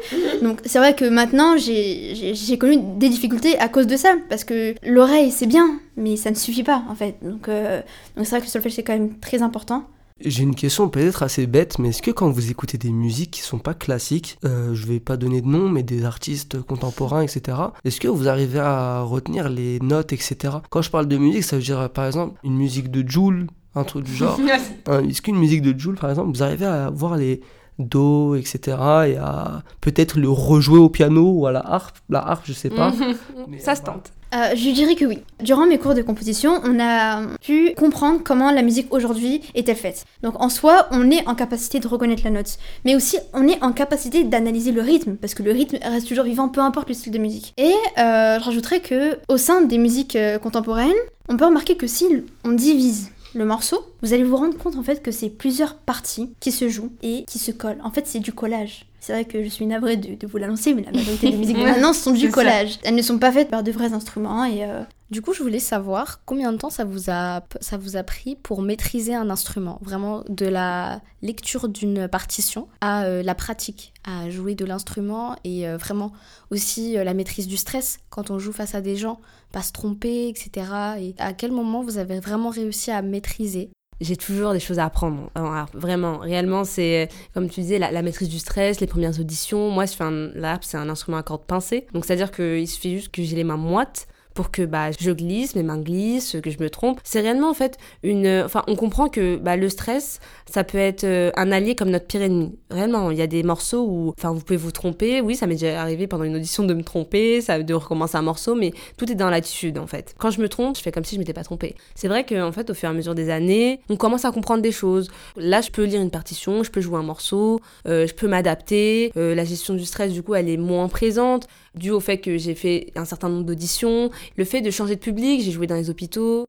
donc, 0.43 0.61
c'est 0.65 0.79
vrai 0.79 0.95
que 0.95 1.05
maintenant, 1.05 1.57
j'ai 1.57 2.59
connu 2.59 2.79
des 2.97 3.09
difficultés 3.09 3.59
à 3.59 3.69
cause 3.69 3.87
de 3.87 3.97
ça. 3.97 4.15
Parce 4.29 4.45
que 4.45 4.75
l'oreille, 4.85 5.31
c'est 5.31 5.47
bien, 5.47 5.81
mais 5.97 6.17
ça 6.17 6.31
ne 6.31 6.37
suffit 6.37 6.65
pas, 6.65 6.83
en 6.89 6.95
fait. 6.95 7.17
Donc 7.23 7.47
c'est 7.47 8.31
vrai 8.31 8.41
que 8.41 8.47
le 8.47 8.51
solfège, 8.51 8.73
c'est 8.73 8.83
quand 8.83 8.95
même 8.95 9.19
très 9.19 9.43
important. 9.43 9.85
J'ai 10.25 10.43
une 10.43 10.55
question 10.55 10.89
peut-être 10.89 11.23
assez 11.23 11.47
bête, 11.47 11.79
mais 11.79 11.91
est-ce 11.91 12.03
que 12.03 12.11
quand 12.11 12.29
vous 12.31 12.51
écoutez 12.51 12.77
des 12.77 12.91
musiques 12.91 13.31
qui 13.31 13.41
sont 13.41 13.59
pas 13.59 13.75
classiques, 13.75 14.39
euh, 14.45 14.75
je 14.75 14.87
vais 14.87 14.99
pas 14.99 15.17
donner 15.17 15.41
de 15.41 15.47
nom, 15.47 15.69
mais 15.69 15.83
des 15.83 16.05
artistes 16.05 16.61
contemporains, 16.61 17.23
etc., 17.23 17.59
est-ce 17.85 18.01
que 18.01 18.09
vous 18.09 18.29
arrivez 18.29 18.59
à 18.59 19.03
retenir 19.03 19.49
les 19.49 19.79
notes, 19.81 20.13
etc. 20.13 20.57
Quand 20.71 20.83
je 20.83 20.91
parle 20.91 21.07
de 21.07 21.17
musique, 21.17 21.45
ça 21.45 21.57
veut 21.57 21.63
dire 21.63 21.89
par 21.91 22.07
exemple 22.07 22.39
une 22.43 22.57
musique 22.57 22.91
de 22.91 23.09
Joule, 23.09 23.47
un 23.75 23.85
truc 23.85 24.05
du 24.05 24.15
genre. 24.15 24.39
est-ce 25.09 25.23
qu'une 25.23 25.39
musique 25.39 25.63
de 25.63 25.79
Joule, 25.79 25.97
par 25.97 26.11
exemple, 26.11 26.31
vous 26.31 26.43
arrivez 26.43 26.67
à 26.67 26.91
voir 26.91 27.17
les 27.17 27.41
do, 27.79 28.35
etc. 28.35 28.77
et 29.07 29.17
à 29.17 29.63
peut-être 29.81 30.19
le 30.19 30.29
rejouer 30.29 30.79
au 30.79 30.89
piano 30.89 31.31
ou 31.33 31.47
à 31.47 31.53
la 31.53 31.65
harpe. 31.65 31.99
La 32.09 32.27
harpe, 32.27 32.45
je 32.45 32.53
sais 32.53 32.71
pas. 32.71 32.93
ça 33.59 33.75
se 33.75 33.83
tente. 33.83 34.13
Euh, 34.35 34.55
je 34.55 34.71
dirais 34.71 34.95
que 34.95 35.05
oui. 35.05 35.19
Durant 35.41 35.67
mes 35.67 35.79
cours 35.79 35.95
de 35.95 36.03
composition, 36.03 36.61
on 36.65 36.79
a 36.81 37.23
pu 37.41 37.73
comprendre 37.77 38.21
comment 38.23 38.51
la 38.51 38.63
musique 38.63 38.93
aujourd'hui 38.93 39.43
est-elle 39.55 39.77
faite. 39.77 40.05
Donc 40.23 40.41
en 40.41 40.49
soi, 40.49 40.89
on 40.91 41.11
est 41.11 41.27
en 41.27 41.35
capacité 41.35 41.81
de 41.81 41.89
reconnaître 41.89 42.23
la 42.25 42.31
note, 42.31 42.59
mais 42.85 42.95
aussi 42.95 43.19
on 43.33 43.47
est 43.49 43.63
en 43.63 43.73
capacité 43.73 44.25
d'analyser 44.25 44.73
le 44.73 44.83
rythme, 44.83 45.17
parce 45.17 45.35
que 45.35 45.43
le 45.43 45.53
rythme 45.53 45.79
reste 45.83 46.09
toujours 46.09 46.25
vivant, 46.25 46.49
peu 46.49 46.61
importe 46.61 46.89
le 46.89 46.95
style 46.95 47.13
de 47.13 47.19
musique. 47.19 47.55
Et 47.57 47.73
euh, 47.99 48.39
je 48.39 48.45
rajouterais 48.45 48.81
que 48.81 49.19
au 49.29 49.37
sein 49.37 49.63
des 49.63 49.79
musiques 49.79 50.17
euh, 50.17 50.39
contemporaines, 50.39 50.93
on 51.29 51.37
peut 51.37 51.47
remarquer 51.47 51.77
que 51.77 51.87
si 51.87 52.07
on 52.45 52.53
divise 52.53 53.11
le 53.35 53.45
morceau, 53.45 53.85
vous 54.03 54.13
allez 54.13 54.25
vous 54.25 54.37
rendre 54.37 54.57
compte 54.57 54.77
en 54.77 54.83
fait 54.83 55.03
que 55.03 55.11
c'est 55.11 55.29
plusieurs 55.29 55.77
parties 55.77 56.31
qui 56.41 56.53
se 56.53 56.69
jouent 56.69 56.93
et 57.03 57.25
qui 57.27 57.39
se 57.39 57.51
collent. 57.51 57.81
En 57.85 57.91
fait, 57.91 58.07
c'est 58.07 58.21
du 58.21 58.33
collage. 58.33 58.87
C'est 59.01 59.13
vrai 59.13 59.25
que 59.25 59.43
je 59.43 59.49
suis 59.49 59.67
navrée 59.67 59.97
de, 59.97 60.27
vous 60.27 60.39
l'annoncer, 60.39 60.75
mais 60.75 60.83
la 60.83 60.93
majorité 60.93 61.31
des 61.31 61.37
musiques 61.39 61.57
de 61.57 61.63
maintenant 61.63 61.93
sont 61.93 62.13
du 62.13 62.31
collage. 62.31 62.79
Elles 62.83 62.95
ne 62.95 63.03
sont 63.03 63.19
pas 63.19 63.33
faites 63.33 63.49
par 63.49 63.63
de 63.63 63.71
vrais 63.71 63.93
instruments 63.93 64.45
et 64.45 64.65
euh, 64.65 64.83
Du 65.11 65.23
coup, 65.23 65.33
je 65.33 65.43
voulais 65.43 65.59
savoir 65.59 66.21
combien 66.27 66.53
de 66.53 66.59
temps 66.59 66.69
ça 66.69 66.85
vous 66.85 67.09
a, 67.09 67.41
ça 67.63 67.79
vous 67.79 67.97
a 67.97 68.03
pris 68.03 68.37
pour 68.37 68.61
maîtriser 68.61 69.15
un 69.15 69.31
instrument, 69.31 69.79
vraiment 69.81 70.23
de 70.29 70.45
la 70.45 71.01
lecture 71.23 71.71
d'une 71.71 72.09
partition 72.09 72.69
à 72.83 73.05
euh, 73.05 73.23
la 73.23 73.35
pratique, 73.35 73.95
à 74.05 74.29
jouer 74.29 74.55
de 74.55 74.67
l'instrument 74.67 75.37
et 75.45 75.67
euh, 75.67 75.79
vraiment 75.79 76.13
aussi 76.51 76.93
la 76.93 77.15
maîtrise 77.15 77.47
du 77.49 77.57
stress 77.57 78.01
quand 78.11 78.31
on 78.31 78.39
joue 78.39 78.53
face 78.53 78.75
à 78.75 78.83
des 78.83 78.97
gens, 78.97 79.19
pas 79.51 79.63
se 79.63 79.73
tromper, 79.73 80.29
etc. 80.29 80.67
Et 81.01 81.15
à 81.17 81.33
quel 81.33 81.53
moment 81.53 81.81
vous 81.81 81.97
avez 81.97 82.21
vraiment 82.21 82.51
réussi 82.51 82.91
à 82.91 83.01
maîtriser? 83.01 83.71
J'ai 84.03 84.17
toujours 84.17 84.53
des 84.53 84.61
choses 84.61 84.79
à 84.79 84.85
apprendre. 84.85 85.31
vraiment, 85.73 86.19
réellement, 86.19 86.65
c'est 86.65 87.09
comme 87.33 87.49
tu 87.49 87.63
disais, 87.63 87.79
la, 87.79 88.03
maîtrise 88.03 88.29
du 88.29 88.39
stress, 88.39 88.79
les 88.81 88.87
premières 88.87 89.19
auditions. 89.19 89.71
Moi, 89.71 89.87
je 89.87 89.95
fais 89.95 90.05
un, 90.05 90.31
là, 90.35 90.59
c'est 90.61 90.77
un 90.77 90.89
instrument 90.89 91.17
à 91.17 91.23
cordes 91.23 91.47
pincées. 91.47 91.87
Donc, 91.95 92.05
c'est-à-dire 92.05 92.31
qu'il 92.31 92.69
suffit 92.69 92.97
juste 92.97 93.11
que 93.11 93.23
j'ai 93.23 93.35
les 93.35 93.43
mains 93.43 93.57
moites 93.57 94.07
pour 94.39 94.53
que 94.53 94.63
bah, 94.63 94.93
je 94.93 95.11
glisse, 95.11 95.57
mes 95.57 95.65
mains 95.65 95.81
glissent, 95.81 96.37
que 96.41 96.49
je 96.49 96.61
me 96.61 96.71
trompe. 96.71 97.01
C'est 97.03 97.21
réellement 97.23 97.51
en 97.51 97.55
fait 97.55 97.77
une. 98.05 98.43
Enfin, 98.45 98.63
on 98.69 98.77
comprend 98.77 99.09
que 99.09 99.35
bah, 99.35 99.57
le 99.57 99.69
stress, 99.69 100.21
ça 100.49 100.63
peut 100.63 100.79
être 100.79 101.03
euh, 101.03 101.33
un 101.35 101.51
allié 101.51 101.75
comme 101.75 101.91
notre 101.91 102.07
pire 102.07 102.23
ennemi. 102.23 102.57
Réellement, 102.71 103.11
il 103.11 103.19
y 103.19 103.23
a 103.23 103.27
des 103.27 103.43
morceaux 103.43 103.85
où. 103.85 104.15
Enfin, 104.17 104.33
vous 104.33 104.39
pouvez 104.39 104.57
vous 104.57 104.71
tromper. 104.71 105.21
Oui, 105.21 105.35
ça 105.35 105.49
m'est 105.49 105.57
déjà 105.57 105.83
arrivé 105.83 106.07
pendant 106.07 106.23
une 106.23 106.37
audition 106.37 106.63
de 106.63 106.73
me 106.73 106.85
tromper, 106.85 107.41
ça, 107.41 107.61
de 107.61 107.75
recommencer 107.75 108.17
un 108.17 108.23
morceau, 108.23 108.55
mais 108.55 108.71
tout 108.97 109.11
est 109.11 109.17
dans 109.17 109.29
l'attitude 109.29 109.77
en 109.77 109.89
fait. 109.89 110.15
Quand 110.19 110.31
je 110.31 110.41
me 110.41 110.49
trompe, 110.49 110.77
je 110.77 110.83
fais 110.83 110.93
comme 110.93 111.05
si 111.05 111.17
je 111.17 111.19
m'étais 111.19 111.33
pas 111.33 111.43
trompée. 111.43 111.75
C'est 111.97 112.07
vrai 112.07 112.25
qu'en 112.25 112.53
fait, 112.53 112.71
au 112.71 112.75
fur 112.75 112.89
et 112.89 112.93
à 112.93 112.95
mesure 112.95 113.17
des 113.17 113.31
années, 113.31 113.81
on 113.89 113.97
commence 113.97 114.25
à 114.25 114.31
comprendre 114.31 114.63
des 114.63 114.71
choses. 114.71 115.11
Là, 115.37 115.63
je 115.63 115.73
peux 115.73 115.83
lire 115.83 116.01
une 116.01 116.13
partition, 116.13 116.63
je 116.63 116.71
peux 116.71 116.81
jouer 116.81 116.99
un 116.99 117.03
morceau, 117.03 117.61
euh, 117.89 118.07
je 118.07 118.15
peux 118.15 118.29
m'adapter. 118.29 119.11
Euh, 119.17 119.35
la 119.35 119.45
gestion 119.45 119.75
du 119.75 119.85
stress, 119.85 120.13
du 120.13 120.23
coup, 120.23 120.37
elle 120.37 120.49
est 120.49 120.59
moins 120.59 120.87
présente 120.87 121.49
dû 121.75 121.91
au 121.91 122.01
fait 122.01 122.19
que 122.19 122.39
j'ai 122.39 122.55
fait 122.55 122.93
un 122.97 123.05
certain 123.05 123.29
nombre 123.29 123.45
d'auditions, 123.45 124.11
le 124.37 124.45
fait 124.45 124.61
de 124.61 124.71
changer 124.71 124.97
de 124.97 125.01
public, 125.01 125.43
j'ai 125.43 125.53
joué 125.53 125.67
dans 125.67 125.77
les 125.77 125.91
hôpitaux. 125.91 126.47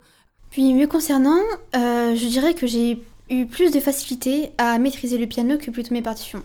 Puis 0.50 0.74
mieux 0.74 0.88
concernant, 0.88 1.40
euh, 1.76 2.16
je 2.16 2.26
dirais 2.26 2.54
que 2.54 2.68
j'ai 2.68 3.00
eu 3.30 3.46
plus 3.46 3.72
de 3.72 3.80
facilité 3.80 4.52
à 4.58 4.80
maîtriser 4.80 5.18
le 5.18 5.28
piano 5.28 5.58
que 5.58 5.70
plutôt 5.70 5.94
mes 5.94 6.02
partitions. 6.02 6.42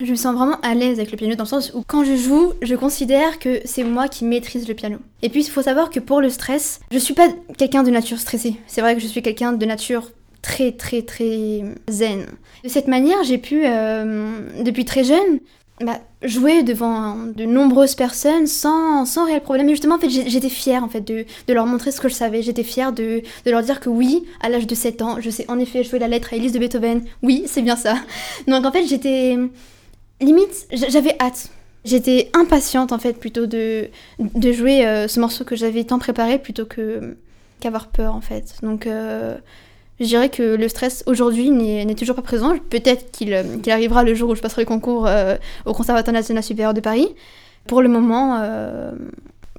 Je 0.00 0.10
me 0.10 0.16
sens 0.16 0.34
vraiment 0.34 0.58
à 0.62 0.74
l'aise 0.74 0.98
avec 0.98 1.12
le 1.12 1.16
piano 1.16 1.36
dans 1.36 1.44
le 1.44 1.48
sens 1.48 1.72
où 1.72 1.84
quand 1.86 2.04
je 2.04 2.16
joue, 2.16 2.52
je 2.62 2.74
considère 2.74 3.38
que 3.38 3.60
c'est 3.64 3.84
moi 3.84 4.08
qui 4.08 4.24
maîtrise 4.24 4.66
le 4.66 4.74
piano. 4.74 4.98
Et 5.22 5.28
puis 5.28 5.42
il 5.44 5.48
faut 5.48 5.62
savoir 5.62 5.90
que 5.90 6.00
pour 6.00 6.20
le 6.20 6.30
stress, 6.30 6.80
je 6.90 6.98
suis 6.98 7.14
pas 7.14 7.28
quelqu'un 7.56 7.84
de 7.84 7.90
nature 7.90 8.18
stressée. 8.18 8.56
C'est 8.66 8.80
vrai 8.80 8.96
que 8.96 9.00
je 9.00 9.06
suis 9.06 9.22
quelqu'un 9.22 9.52
de 9.52 9.64
nature 9.64 10.10
très 10.42 10.72
très 10.72 11.02
très 11.02 11.62
zen. 11.88 12.26
De 12.64 12.68
cette 12.68 12.88
manière, 12.88 13.22
j'ai 13.22 13.38
pu, 13.38 13.62
euh, 13.64 14.62
depuis 14.62 14.84
très 14.84 15.04
jeune, 15.04 15.38
bah, 15.80 15.98
jouer 16.22 16.62
devant 16.62 17.16
de 17.16 17.44
nombreuses 17.44 17.96
personnes 17.96 18.46
sans, 18.46 19.04
sans 19.06 19.26
réel 19.26 19.40
problème. 19.40 19.68
Et 19.68 19.72
justement, 19.72 19.96
en 19.96 19.98
fait, 19.98 20.08
j'étais 20.08 20.48
fière 20.48 20.84
en 20.84 20.88
fait, 20.88 21.00
de, 21.00 21.24
de, 21.48 21.52
leur 21.52 21.66
montrer 21.66 21.90
ce 21.90 22.00
que 22.00 22.08
je 22.08 22.14
savais. 22.14 22.42
J'étais 22.42 22.62
fière 22.62 22.92
de, 22.92 23.22
de, 23.44 23.50
leur 23.50 23.62
dire 23.62 23.80
que 23.80 23.88
oui, 23.88 24.24
à 24.40 24.48
l'âge 24.48 24.68
de 24.68 24.74
7 24.74 25.02
ans, 25.02 25.16
je 25.20 25.30
sais 25.30 25.50
en 25.50 25.58
effet 25.58 25.82
jouer 25.82 25.98
la 25.98 26.06
lettre 26.06 26.32
à 26.32 26.36
Elise 26.36 26.52
de 26.52 26.60
Beethoven. 26.60 27.04
Oui, 27.22 27.44
c'est 27.46 27.62
bien 27.62 27.76
ça. 27.76 27.96
Donc 28.46 28.64
en 28.64 28.70
fait, 28.70 28.86
j'étais... 28.86 29.36
Limite, 30.20 30.68
j'avais 30.70 31.16
hâte. 31.20 31.48
J'étais 31.84 32.30
impatiente 32.34 32.92
en 32.92 32.98
fait 32.98 33.14
plutôt 33.14 33.46
de, 33.46 33.90
de 34.18 34.52
jouer 34.52 34.86
euh, 34.86 35.08
ce 35.08 35.20
morceau 35.20 35.44
que 35.44 35.56
j'avais 35.56 35.84
tant 35.84 35.98
préparé 35.98 36.38
plutôt 36.38 36.64
que 36.64 37.16
qu'avoir 37.60 37.88
peur 37.88 38.14
en 38.14 38.20
fait. 38.20 38.54
Donc... 38.62 38.86
Euh, 38.86 39.36
je 40.00 40.06
dirais 40.06 40.28
que 40.28 40.42
le 40.42 40.68
stress 40.68 41.04
aujourd'hui 41.06 41.50
n'est 41.50 41.94
toujours 41.94 42.16
pas 42.16 42.22
présent. 42.22 42.56
Peut-être 42.70 43.04
euh, 43.22 43.58
qu'il 43.58 43.72
arrivera 43.72 44.02
le 44.02 44.14
jour 44.14 44.30
où 44.30 44.34
je 44.34 44.42
passerai 44.42 44.62
le 44.62 44.66
concours 44.66 45.06
euh, 45.06 45.36
au 45.66 45.72
Conservatoire 45.72 46.14
national 46.14 46.42
supérieur 46.42 46.74
de 46.74 46.80
Paris. 46.80 47.08
Pour 47.66 47.80
le 47.80 47.88
moment, 47.88 48.40
euh, 48.42 48.90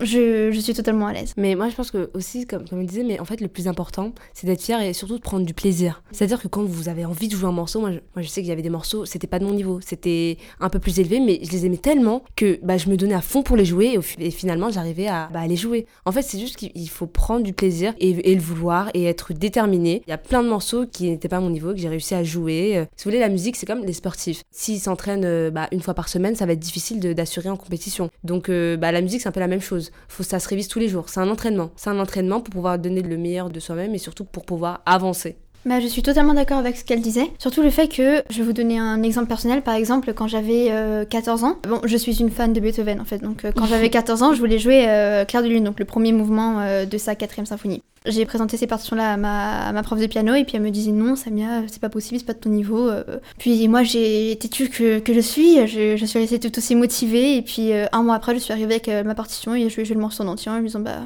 je, 0.01 0.59
suis 0.59 0.73
totalement 0.73 1.07
à 1.07 1.13
l'aise. 1.13 1.33
Mais 1.37 1.55
moi, 1.55 1.69
je 1.69 1.75
pense 1.75 1.91
que 1.91 2.09
aussi, 2.13 2.45
comme, 2.45 2.67
comme 2.67 2.81
je 2.81 2.87
disais, 2.87 3.03
mais 3.03 3.19
en 3.19 3.25
fait, 3.25 3.41
le 3.41 3.47
plus 3.47 3.67
important, 3.67 4.13
c'est 4.33 4.47
d'être 4.47 4.61
fier 4.61 4.81
et 4.81 4.93
surtout 4.93 5.17
de 5.17 5.21
prendre 5.21 5.45
du 5.45 5.53
plaisir. 5.53 6.03
C'est-à-dire 6.11 6.41
que 6.41 6.47
quand 6.47 6.63
vous 6.63 6.89
avez 6.89 7.05
envie 7.05 7.27
de 7.27 7.35
jouer 7.35 7.47
un 7.47 7.53
morceau, 7.53 7.79
moi, 7.79 7.91
je, 7.91 7.99
moi, 8.15 8.21
je 8.21 8.27
sais 8.27 8.41
qu'il 8.41 8.49
y 8.49 8.53
avait 8.53 8.61
des 8.61 8.69
morceaux, 8.69 9.05
c'était 9.05 9.27
pas 9.27 9.39
de 9.39 9.45
mon 9.45 9.53
niveau, 9.53 9.79
c'était 9.81 10.37
un 10.59 10.69
peu 10.69 10.79
plus 10.79 10.99
élevé, 10.99 11.19
mais 11.19 11.39
je 11.43 11.51
les 11.51 11.65
aimais 11.65 11.77
tellement 11.77 12.23
que 12.35 12.59
bah, 12.63 12.77
je 12.77 12.89
me 12.89 12.97
donnais 12.97 13.13
à 13.13 13.21
fond 13.21 13.43
pour 13.43 13.55
les 13.55 13.65
jouer 13.65 13.97
et, 14.19 14.31
finalement, 14.31 14.69
j'arrivais 14.69 15.07
à, 15.07 15.29
bah, 15.31 15.47
les 15.47 15.55
jouer. 15.55 15.85
En 16.05 16.11
fait, 16.11 16.21
c'est 16.21 16.39
juste 16.39 16.57
qu'il 16.57 16.89
faut 16.89 17.07
prendre 17.07 17.43
du 17.43 17.53
plaisir 17.53 17.93
et, 17.99 18.31
et, 18.31 18.35
le 18.35 18.41
vouloir 18.41 18.89
et 18.93 19.05
être 19.05 19.33
déterminé. 19.33 20.01
Il 20.07 20.09
y 20.09 20.13
a 20.13 20.17
plein 20.17 20.43
de 20.43 20.49
morceaux 20.49 20.85
qui 20.85 21.09
n'étaient 21.09 21.29
pas 21.29 21.37
à 21.37 21.41
mon 21.41 21.49
niveau, 21.49 21.71
que 21.71 21.77
j'ai 21.77 21.89
réussi 21.89 22.15
à 22.15 22.23
jouer. 22.23 22.77
Euh, 22.77 22.85
si 22.95 23.05
vous 23.05 23.11
voulez, 23.11 23.19
la 23.19 23.29
musique, 23.29 23.55
c'est 23.55 23.65
comme 23.65 23.83
les 23.85 23.93
sportifs. 23.93 24.43
S'ils 24.51 24.79
s'entraînent 24.79 25.25
euh, 25.25 25.51
bah, 25.51 25.67
une 25.71 25.81
fois 25.81 25.93
par 25.93 26.09
semaine, 26.09 26.35
ça 26.35 26.45
va 26.45 26.53
être 26.53 26.59
difficile 26.59 26.99
d'assurer 26.99 27.49
en 27.49 27.57
compétition. 27.57 28.09
Donc, 28.23 28.49
euh, 28.49 28.77
bah, 28.77 28.91
la 28.91 29.01
musique, 29.01 29.21
c'est 29.21 29.29
un 29.29 29.33
peu 29.33 29.39
la 29.39 29.47
même 29.47 29.61
chose. 29.61 29.84
Faut 30.07 30.23
ça 30.23 30.39
se 30.39 30.47
révise 30.47 30.67
tous 30.67 30.79
les 30.79 30.87
jours. 30.87 31.09
C'est 31.09 31.19
un 31.19 31.29
entraînement. 31.29 31.71
C'est 31.75 31.89
un 31.89 31.99
entraînement 31.99 32.41
pour 32.41 32.53
pouvoir 32.53 32.79
donner 32.79 33.01
le 33.01 33.17
meilleur 33.17 33.49
de 33.49 33.59
soi-même 33.59 33.93
et 33.95 33.99
surtout 33.99 34.25
pour 34.25 34.45
pouvoir 34.45 34.81
avancer. 34.85 35.37
Bah, 35.65 35.79
je 35.79 35.87
suis 35.87 36.03
totalement 36.03 36.35
d'accord 36.35 36.59
avec 36.59 36.77
ce 36.77 36.85
qu'elle 36.85 37.01
disait. 37.01 37.31
Surtout 37.39 37.63
le 37.63 37.71
fait 37.71 37.87
que, 37.87 38.21
je 38.29 38.37
vais 38.37 38.43
vous 38.43 38.53
donner 38.53 38.77
un 38.77 39.01
exemple 39.01 39.27
personnel, 39.27 39.63
par 39.63 39.73
exemple, 39.73 40.13
quand 40.13 40.27
j'avais 40.27 40.71
14 41.09 41.43
euh, 41.43 41.47
ans, 41.47 41.57
bon, 41.67 41.81
je 41.83 41.97
suis 41.97 42.19
une 42.19 42.29
fan 42.29 42.53
de 42.53 42.59
Beethoven 42.59 43.01
en 43.01 43.05
fait, 43.05 43.17
donc 43.17 43.43
euh, 43.45 43.51
quand 43.55 43.65
j'avais 43.65 43.89
14 43.95 44.21
ans, 44.21 44.33
je 44.33 44.39
voulais 44.39 44.59
jouer 44.59 44.85
euh, 44.87 45.25
Claire 45.25 45.41
de 45.41 45.47
Lune, 45.47 45.63
donc 45.63 45.79
le 45.79 45.85
premier 45.85 46.11
mouvement 46.11 46.61
de 46.85 46.97
sa 46.97 47.15
quatrième 47.15 47.47
symphonie. 47.47 47.81
J'ai 48.05 48.25
présenté 48.25 48.57
ces 48.57 48.67
partitions-là 48.67 49.13
à 49.13 49.17
ma, 49.17 49.71
ma, 49.71 49.81
prof 49.81 49.99
de 49.99 50.05
piano 50.05 50.35
et 50.35 50.43
puis 50.43 50.57
elle 50.57 50.61
me 50.61 50.69
disait 50.69 50.91
non, 50.91 51.15
Samia, 51.15 51.63
c'est 51.67 51.81
pas 51.81 51.89
possible, 51.89 52.19
c'est 52.19 52.25
pas 52.25 52.33
de 52.33 52.39
ton 52.39 52.51
niveau. 52.51 52.91
Puis 53.39 53.67
moi, 53.67 53.81
j'ai 53.81 54.31
été 54.31 54.47
tue 54.47 54.69
que, 54.69 54.99
que 54.99 55.11
je 55.11 55.19
suis, 55.19 55.65
je, 55.65 55.97
je, 55.97 56.05
suis 56.05 56.19
restée 56.19 56.39
tout 56.39 56.55
aussi 56.55 56.75
motivée 56.75 57.37
et 57.37 57.41
puis 57.41 57.71
un 57.73 58.03
mois 58.03 58.13
après, 58.13 58.35
je 58.35 58.39
suis 58.39 58.53
arrivée 58.53 58.75
avec 58.75 58.87
ma 59.03 59.15
partition 59.15 59.55
et 59.55 59.69
je 59.69 59.83
joué 59.83 59.95
le 59.95 60.01
morceau 60.01 60.23
en 60.23 60.27
entier 60.27 60.51
en 60.51 60.59
lui 60.59 60.67
disant 60.67 60.81
bah 60.81 60.99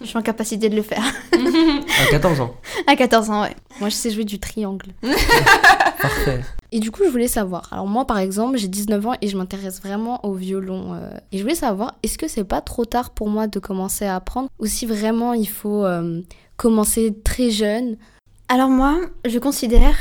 je 0.00 0.06
suis 0.06 0.16
en 0.16 0.22
capacité 0.22 0.68
de 0.68 0.76
le 0.76 0.82
faire. 0.82 1.02
à 1.32 2.10
14 2.10 2.40
ans 2.40 2.54
À 2.86 2.96
14 2.96 3.30
ans, 3.30 3.42
ouais. 3.42 3.54
Moi, 3.80 3.88
je 3.88 3.94
sais 3.94 4.10
jouer 4.10 4.24
du 4.24 4.38
triangle. 4.38 4.86
Parfait. 6.00 6.40
Et 6.72 6.80
du 6.80 6.90
coup, 6.90 7.02
je 7.04 7.10
voulais 7.10 7.28
savoir. 7.28 7.68
Alors, 7.72 7.86
moi, 7.86 8.06
par 8.06 8.18
exemple, 8.18 8.56
j'ai 8.56 8.68
19 8.68 9.06
ans 9.06 9.14
et 9.20 9.28
je 9.28 9.36
m'intéresse 9.36 9.80
vraiment 9.82 10.24
au 10.24 10.34
violon. 10.34 10.94
Euh, 10.94 11.10
et 11.32 11.38
je 11.38 11.42
voulais 11.42 11.54
savoir, 11.54 11.96
est-ce 12.02 12.16
que 12.16 12.28
c'est 12.28 12.44
pas 12.44 12.60
trop 12.60 12.84
tard 12.84 13.10
pour 13.10 13.28
moi 13.28 13.46
de 13.46 13.58
commencer 13.58 14.06
à 14.06 14.16
apprendre 14.16 14.48
Ou 14.58 14.66
si 14.66 14.86
vraiment 14.86 15.34
il 15.34 15.48
faut 15.48 15.84
euh, 15.84 16.22
commencer 16.56 17.14
très 17.24 17.50
jeune? 17.50 17.96
Alors, 18.48 18.68
moi, 18.68 18.98
je 19.24 19.38
considère 19.38 19.96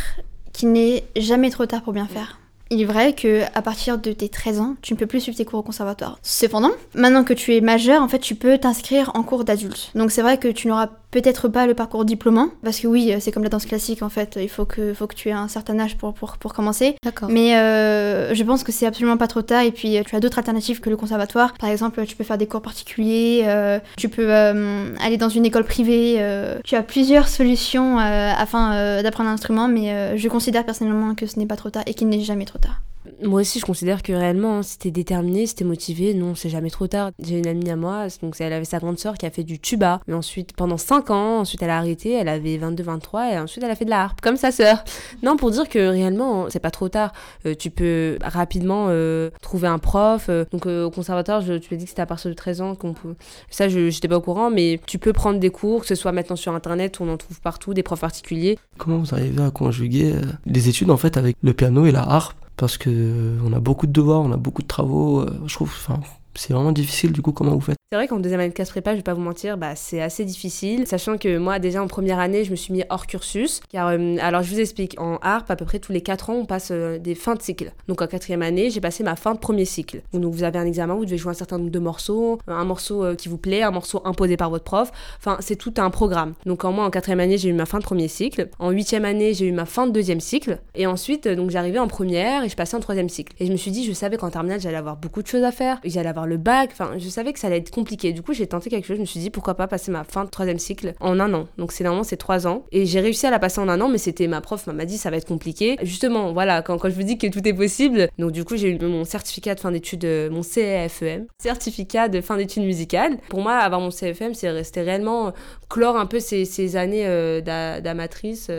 qu'il 0.54 0.72
n'est 0.72 1.04
jamais 1.18 1.50
trop 1.50 1.66
tard 1.66 1.82
pour 1.82 1.94
bien 1.94 2.08
faire. 2.08 2.40
Il 2.72 2.82
est 2.82 2.86
vrai 2.86 3.14
que 3.14 3.44
à 3.56 3.62
partir 3.62 3.98
de 3.98 4.12
tes 4.12 4.30
13 4.30 4.60
ans, 4.60 4.76
tu 4.82 4.94
ne 4.94 5.00
peux 5.00 5.08
plus 5.08 5.22
suivre 5.22 5.38
tes 5.38 5.46
cours 5.46 5.60
au 5.60 5.64
conservatoire. 5.64 6.20
Cependant, 6.22 6.72
maintenant 6.94 7.24
que 7.24 7.34
tu 7.34 7.56
es 7.56 7.62
majeur, 7.62 8.02
en 8.02 8.08
fait, 8.08 8.20
tu 8.20 8.36
peux 8.36 8.58
t'inscrire 8.58 9.12
en 9.16 9.24
cours 9.24 9.44
d'adulte. 9.44 9.92
Donc 9.96 10.12
c'est 10.12 10.22
vrai 10.22 10.38
que 10.38 10.48
tu 10.48 10.68
n'auras 10.68 10.90
peut-être 11.12 11.48
pas 11.48 11.66
le 11.66 11.74
parcours 11.74 12.06
diplômant, 12.06 12.50
parce 12.64 12.80
que 12.80 12.88
oui, 12.88 13.14
c'est 13.20 13.32
comme 13.32 13.44
la 13.44 13.50
danse 13.50 13.66
classique, 13.66 14.02
en 14.04 14.10
fait, 14.10 14.38
il 14.42 14.50
faut 14.50 14.66
que, 14.66 14.94
faut 14.94 15.08
que 15.08 15.16
tu 15.16 15.30
aies 15.30 15.34
un 15.34 15.48
certain 15.48 15.80
âge 15.80 15.98
pour, 15.98 16.14
pour, 16.14 16.38
pour 16.38 16.54
commencer. 16.54 16.96
D'accord. 17.04 17.30
Mais 17.30 17.58
euh, 17.58 18.34
je 18.34 18.44
pense 18.44 18.64
que 18.64 18.72
c'est 18.72 18.86
absolument 18.86 19.18
pas 19.18 19.28
trop 19.28 19.42
tard, 19.42 19.64
et 19.64 19.72
puis 19.72 19.98
tu 20.06 20.16
as 20.16 20.20
d'autres 20.20 20.38
alternatives 20.38 20.80
que 20.80 20.90
le 20.90 20.98
conservatoire. 20.98 21.54
Par 21.60 21.70
exemple, 21.70 22.06
tu 22.06 22.16
peux 22.16 22.24
faire 22.24 22.38
des 22.38 22.48
cours 22.48 22.62
particuliers, 22.62 23.44
euh, 23.46 23.80
tu 23.98 24.10
peux 24.10 24.32
euh, 24.32 24.94
aller 25.04 25.18
dans 25.18 25.30
une 25.30 25.46
école 25.46 25.64
privée, 25.64 26.24
tu 26.64 26.76
as 26.76 26.84
plusieurs 26.84 27.28
solutions 27.28 27.98
afin 28.00 29.02
d'apprendre 29.02 29.30
un 29.30 29.34
instrument, 29.34 29.68
mais 29.68 30.18
je 30.18 30.28
considère 30.28 30.66
personnellement 30.66 31.16
que 31.16 31.26
ce 31.26 31.40
n'est 31.40 31.46
pas 31.46 31.56
trop 31.56 31.70
tard 31.70 31.84
et 31.86 31.94
qu'il 31.94 32.08
n'est 32.10 32.22
jamais 32.22 32.46
trop 32.46 32.60
tard. 32.60 32.82
Moi 33.24 33.42
aussi, 33.42 33.60
je 33.60 33.66
considère 33.66 34.04
que 34.04 34.14
réellement, 34.14 34.58
hein, 34.58 34.64
si 34.64 34.78
t'es 34.78 34.92
déterminé, 34.92 35.46
si 35.46 35.56
t'es 35.56 35.66
motivé, 35.66 36.14
non, 36.14 36.36
c'est 36.36 36.50
jamais 36.50 36.70
trop 36.70 36.88
tard. 36.88 37.12
J'ai 37.20 37.38
une 37.38 37.48
amie 37.48 37.70
à 37.70 37.76
moi, 37.76 38.08
donc 38.22 38.36
elle 38.40 38.54
avait 38.54 38.66
sa 38.66 38.80
grande 38.80 39.00
sœur 39.00 39.18
qui 39.18 39.26
a 39.26 39.30
fait 39.30 39.44
du 39.44 39.60
tuba, 39.60 40.00
mais 40.08 40.14
ensuite, 40.14 40.54
pendant 40.54 40.78
5 40.78 41.10
ans, 41.12 41.40
ensuite 41.40 41.62
elle 41.62 41.70
a 41.70 41.78
arrêté, 41.78 42.14
elle 42.14 42.28
avait 42.28 42.58
22-23, 42.58 43.34
et 43.34 43.40
ensuite 43.40 43.64
elle 43.64 43.72
a 43.72 43.76
fait 43.76 43.86
de 43.86 43.90
la 43.90 44.04
harpe, 44.04 44.22
comme 44.22 44.38
sa 44.38 44.52
sœur. 44.52 44.84
Non, 45.22 45.36
pour 45.36 45.52
dire 45.52 45.68
que 45.68 45.80
réellement, 45.80 46.46
c'est 46.50 46.60
pas 46.60 46.72
trop 46.72 46.88
tard. 46.88 47.12
Euh, 47.46 47.54
tu 47.58 47.70
peux 47.70 48.18
rapidement 48.22 48.88
euh, 48.90 49.30
trouver 49.42 49.68
un 49.68 49.80
prof. 49.80 50.28
Euh, 50.30 50.46
donc 50.52 50.66
au 50.66 50.90
conservatoire, 50.92 51.42
je, 51.42 51.56
tu 51.56 51.74
m'as 51.74 51.78
dit 51.78 51.84
que 51.84 51.90
c'était 51.90 52.02
à 52.02 52.06
partir 52.06 52.30
de 52.30 52.36
13 52.36 52.62
ans 52.62 52.76
qu'on 52.76 52.94
peut. 52.94 53.16
Ça, 53.50 53.68
je 53.68 53.90
j'étais 53.90 54.08
pas 54.08 54.18
au 54.18 54.22
courant, 54.22 54.50
mais 54.50 54.80
tu 54.86 54.98
peux 54.98 55.14
prendre 55.14 55.40
des 55.40 55.50
cours, 55.50 55.82
que 55.82 55.88
ce 55.88 55.96
soit 55.96 56.12
maintenant 56.12 56.36
sur 56.36 56.54
internet, 56.54 57.02
on 57.02 57.10
en 57.10 57.18
trouve 57.18 57.42
partout, 57.42 57.74
des 57.74 57.84
profs 57.84 58.00
particuliers. 58.00 58.58
Comment 58.78 59.00
vous 59.00 59.14
arrivez 59.14 59.44
à 59.44 59.52
conjuguer 59.52 60.14
les 60.46 60.70
études 60.70 60.90
en 60.90 60.98
fait 60.98 61.18
avec 61.18 61.36
le 61.42 61.54
piano 61.54 61.86
et 61.86 61.92
la 61.92 62.02
harpe? 62.02 62.38
Parce 62.60 62.78
que 62.78 63.38
on 63.46 63.54
a 63.54 63.60
beaucoup 63.60 63.88
de 63.88 63.94
devoirs, 63.94 64.20
on 64.20 64.34
a 64.34 64.38
beaucoup 64.38 64.62
de 64.62 64.68
travaux. 64.68 65.22
Euh, 65.22 65.42
je 65.48 65.54
trouve, 65.56 65.70
enfin, 65.70 66.02
c'est 66.40 66.54
vraiment 66.54 66.72
difficile 66.72 67.12
du 67.12 67.22
coup 67.22 67.32
comment 67.32 67.54
vous 67.54 67.62
faites? 67.62 67.76
C'est 67.92 67.96
vrai 67.96 68.08
qu'en 68.08 68.20
deuxième 68.20 68.40
année 68.40 68.50
de 68.50 68.54
classe 68.54 68.70
prépa, 68.70 68.92
je 68.92 68.98
vais 68.98 69.04
pas 69.04 69.16
vous 69.16 69.22
mentir, 69.22 69.58
bah, 69.58 69.76
c'est 69.76 70.00
assez 70.00 70.24
difficile, 70.24 70.86
sachant 70.86 71.18
que 71.18 71.40
moi 71.40 71.58
déjà 71.58 71.82
en 71.82 71.88
première 71.88 72.20
année, 72.20 72.44
je 72.44 72.52
me 72.52 72.56
suis 72.56 72.72
mis 72.72 72.84
hors 72.92 73.08
cursus, 73.08 73.62
car 73.72 73.88
euh, 73.88 74.18
alors 74.22 74.44
je 74.44 74.54
vous 74.54 74.60
explique, 74.60 74.94
en 75.00 75.18
harpe 75.24 75.50
à 75.50 75.56
peu 75.56 75.66
près 75.66 75.80
tous 75.80 75.92
les 75.92 76.02
4 76.02 76.30
ans, 76.30 76.34
on 76.36 76.46
passe 76.46 76.70
euh, 76.70 77.00
des 77.00 77.16
fins 77.16 77.34
de 77.34 77.42
cycle. 77.42 77.74
Donc 77.88 78.04
en 78.04 78.06
quatrième 78.08 78.44
année, 78.44 78.70
j'ai 78.70 78.80
passé 78.80 79.04
ma 79.04 79.16
fin 79.16 79.34
de 79.34 79.40
premier 79.40 79.66
cycle. 79.66 80.04
Donc 80.14 80.32
vous 80.32 80.44
avez 80.44 80.60
un 80.60 80.68
examen, 80.68 80.94
vous 80.94 81.06
devez 81.06 81.18
jouer 81.18 81.32
un 81.32 81.34
certain 81.34 81.58
nombre 81.58 81.72
de 81.72 81.80
morceaux, 81.80 82.38
un 82.48 82.64
morceau 82.64 83.04
euh, 83.04 83.16
qui 83.16 83.28
vous 83.28 83.40
plaît, 83.40 83.64
un 83.64 83.72
morceau 83.72 84.04
imposé 84.06 84.38
par 84.38 84.52
votre 84.52 84.66
prof, 84.66 84.92
enfin 85.18 85.38
c'est 85.40 85.56
tout 85.56 85.74
un 85.78 85.90
programme. 85.90 86.36
Donc 86.46 86.66
en 86.66 86.72
moi 86.72 86.86
en 86.86 86.92
quatrième 86.92 87.22
année, 87.22 87.40
j'ai 87.40 87.50
eu 87.50 87.54
ma 87.54 87.66
fin 87.66 87.80
de 87.80 87.84
premier 87.84 88.08
cycle, 88.08 88.50
en 88.60 88.70
huitième 88.70 89.04
année, 89.04 89.34
j'ai 89.34 89.48
eu 89.48 89.52
ma 89.52 89.66
fin 89.66 89.88
de 89.88 89.92
deuxième 89.92 90.20
cycle, 90.20 90.60
et 90.76 90.86
ensuite 90.86 91.28
donc 91.28 91.50
j'arrivais 91.50 91.80
en 91.80 91.88
première 91.88 92.44
et 92.44 92.50
je 92.50 92.56
passais 92.56 92.78
en 92.78 92.82
troisième 92.82 93.10
cycle. 93.10 93.34
Et 93.40 93.48
je 93.48 93.52
me 93.52 93.58
suis 93.58 93.72
dit, 93.72 93.84
je 93.84 93.94
savais 93.94 94.18
qu'en 94.18 94.30
terminale, 94.30 94.62
j'allais 94.62 94.78
avoir 94.78 94.96
beaucoup 94.96 95.24
de 95.24 95.28
choses 95.28 95.44
à 95.44 95.52
faire, 95.52 95.80
j'allais 95.84 96.10
avoir 96.10 96.28
le 96.30 96.38
bac, 96.38 96.70
enfin 96.72 96.92
je 96.98 97.10
savais 97.10 97.34
que 97.34 97.40
ça 97.40 97.48
allait 97.48 97.58
être 97.58 97.72
compliqué. 97.72 98.14
Du 98.14 98.22
coup, 98.22 98.34
j'ai 98.34 98.48
tenté 98.48 98.70
quelque 98.70 98.86
chose. 98.86 98.98
Je 98.98 99.02
me 99.02 99.06
suis 99.06 99.20
dit 99.20 99.30
pourquoi 99.30 99.56
pas 99.56 99.68
passer 99.68 99.92
ma 99.92 100.04
fin 100.04 100.24
de 100.24 100.30
troisième 100.30 100.60
cycle 100.60 100.94
en 101.00 101.20
un 101.20 101.34
an. 101.34 101.48
Donc 101.58 101.72
c'est 101.72 101.84
normalement 101.84 102.04
c'est 102.04 102.18
trois 102.18 102.48
ans. 102.48 102.64
Et 102.72 102.86
j'ai 102.86 103.02
réussi 103.02 103.26
à 103.28 103.32
la 103.32 103.40
passer 103.40 103.60
en 103.60 103.68
un 103.68 103.82
an, 103.82 103.90
mais 103.90 103.98
c'était 103.98 104.28
ma 104.28 104.42
prof 104.42 104.68
m'a 104.68 104.86
dit 104.86 104.98
ça 104.98 105.10
va 105.10 105.18
être 105.18 105.28
compliqué. 105.28 105.78
Justement, 105.82 106.34
voilà, 106.34 106.62
quand, 106.62 106.78
je 106.84 106.96
vous 106.96 107.04
dis 107.04 107.18
que 107.18 107.28
tout 107.28 107.46
est 107.48 107.54
possible. 107.54 108.10
Donc 108.18 108.32
du 108.32 108.44
coup, 108.44 108.56
j'ai 108.56 108.70
eu 108.70 108.80
mon 108.80 109.04
certificat 109.04 109.56
de 109.56 109.60
fin 109.60 109.72
d'études, 109.72 110.06
euh, 110.06 110.30
mon 110.30 110.42
CFEM, 110.42 111.26
certificat 111.40 112.08
de 112.08 112.22
fin 112.22 112.38
d'études 112.38 112.64
musicales. 112.64 113.18
Pour 113.30 113.42
moi, 113.42 113.54
avoir 113.54 113.82
mon 113.82 113.92
CFM, 113.92 114.34
c'est 114.34 114.50
rester 114.50 114.82
réellement 114.82 115.28
euh, 115.28 115.32
clore 115.70 115.98
un 115.98 116.06
peu 116.06 116.20
ces, 116.20 116.76
années 116.76 117.06
euh, 117.06 117.42
d'amatrice. 117.42 118.50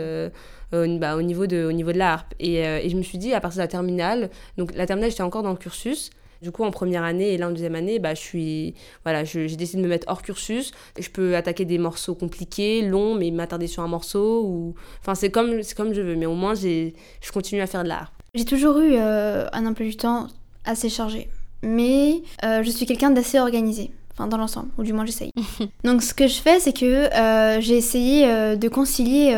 bah, 0.71 1.15
au, 1.15 1.21
niveau 1.21 1.47
de, 1.47 1.65
au 1.65 1.71
niveau 1.71 1.91
de 1.91 1.97
la 1.97 2.25
et, 2.39 2.89
je 2.89 2.95
me 2.95 3.01
suis 3.01 3.17
dit, 3.17 3.33
à 3.33 3.41
partir 3.41 3.57
de 3.57 3.63
la 3.63 3.67
terminale, 3.67 4.29
donc 4.57 4.75
la 4.75 4.85
terminale, 4.85 5.11
j'étais 5.11 5.23
encore 5.23 5.43
dans 5.43 5.51
le 5.51 5.57
cursus, 5.57 6.11
du 6.41 6.51
coup, 6.51 6.63
en 6.63 6.71
première 6.71 7.03
année 7.03 7.33
et 7.33 7.37
là 7.37 7.47
en 7.47 7.51
deuxième 7.51 7.75
année, 7.75 7.99
bah, 7.99 8.15
je 8.15 8.19
suis, 8.19 8.73
voilà, 9.03 9.23
j'ai 9.23 9.55
décidé 9.55 9.81
de 9.81 9.87
me 9.87 9.89
mettre 9.89 10.07
hors 10.09 10.23
cursus. 10.23 10.71
Je 10.99 11.09
peux 11.09 11.35
attaquer 11.35 11.65
des 11.65 11.77
morceaux 11.77 12.15
compliqués, 12.15 12.81
longs, 12.81 13.15
mais 13.15 13.29
m'attarder 13.29 13.67
sur 13.67 13.83
un 13.83 13.87
morceau. 13.87 14.43
Ou... 14.45 14.75
Enfin, 15.01 15.13
c'est 15.13 15.29
comme, 15.29 15.61
comme 15.77 15.93
je 15.93 16.01
veux, 16.01 16.15
mais 16.15 16.25
au 16.25 16.33
moins, 16.33 16.55
je 16.55 16.91
continue 17.31 17.61
à 17.61 17.67
faire 17.67 17.83
de 17.83 17.89
l'art. 17.89 18.11
J'ai 18.33 18.45
toujours 18.45 18.79
eu 18.79 18.93
euh, 18.93 19.45
un 19.53 19.65
emploi 19.65 19.85
du 19.85 19.95
temps 19.95 20.27
assez 20.65 20.89
chargé, 20.89 21.29
mais 21.61 22.21
euh, 22.43 22.63
je 22.63 22.69
suis 22.69 22.85
quelqu'un 22.85 23.11
d'assez 23.11 23.39
organisé. 23.39 23.91
Enfin, 24.13 24.27
dans 24.27 24.37
l'ensemble, 24.37 24.69
ou 24.77 24.83
du 24.83 24.93
moins 24.93 25.05
j'essaye. 25.05 25.31
Donc 25.83 26.01
ce 26.01 26.13
que 26.13 26.27
je 26.27 26.41
fais, 26.41 26.59
c'est 26.59 26.73
que 26.73 26.85
euh, 26.85 27.61
j'ai 27.61 27.77
essayé 27.77 28.25
de 28.57 28.67
concilier 28.67 29.35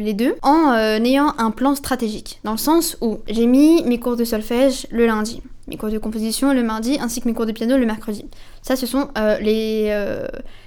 les 0.00 0.14
deux 0.14 0.36
en 0.42 0.72
ayant 0.74 1.34
un 1.36 1.50
plan 1.50 1.74
stratégique. 1.74 2.40
Dans 2.44 2.52
le 2.52 2.58
sens 2.58 2.96
où 3.00 3.18
j'ai 3.28 3.46
mis 3.46 3.82
mes 3.84 3.98
cours 4.00 4.16
de 4.16 4.24
solfège 4.24 4.86
le 4.90 5.06
lundi 5.06 5.42
mes 5.68 5.76
cours 5.76 5.90
de 5.90 5.98
composition 5.98 6.52
le 6.52 6.62
mardi 6.62 6.98
ainsi 7.00 7.20
que 7.20 7.28
mes 7.28 7.34
cours 7.34 7.46
de 7.46 7.52
piano 7.52 7.76
le 7.76 7.86
mercredi. 7.86 8.24
Ça, 8.62 8.76
ce 8.76 8.86
sont 8.86 9.08
euh, 9.18 9.38
les, 9.40 9.86
euh, 9.88 10.26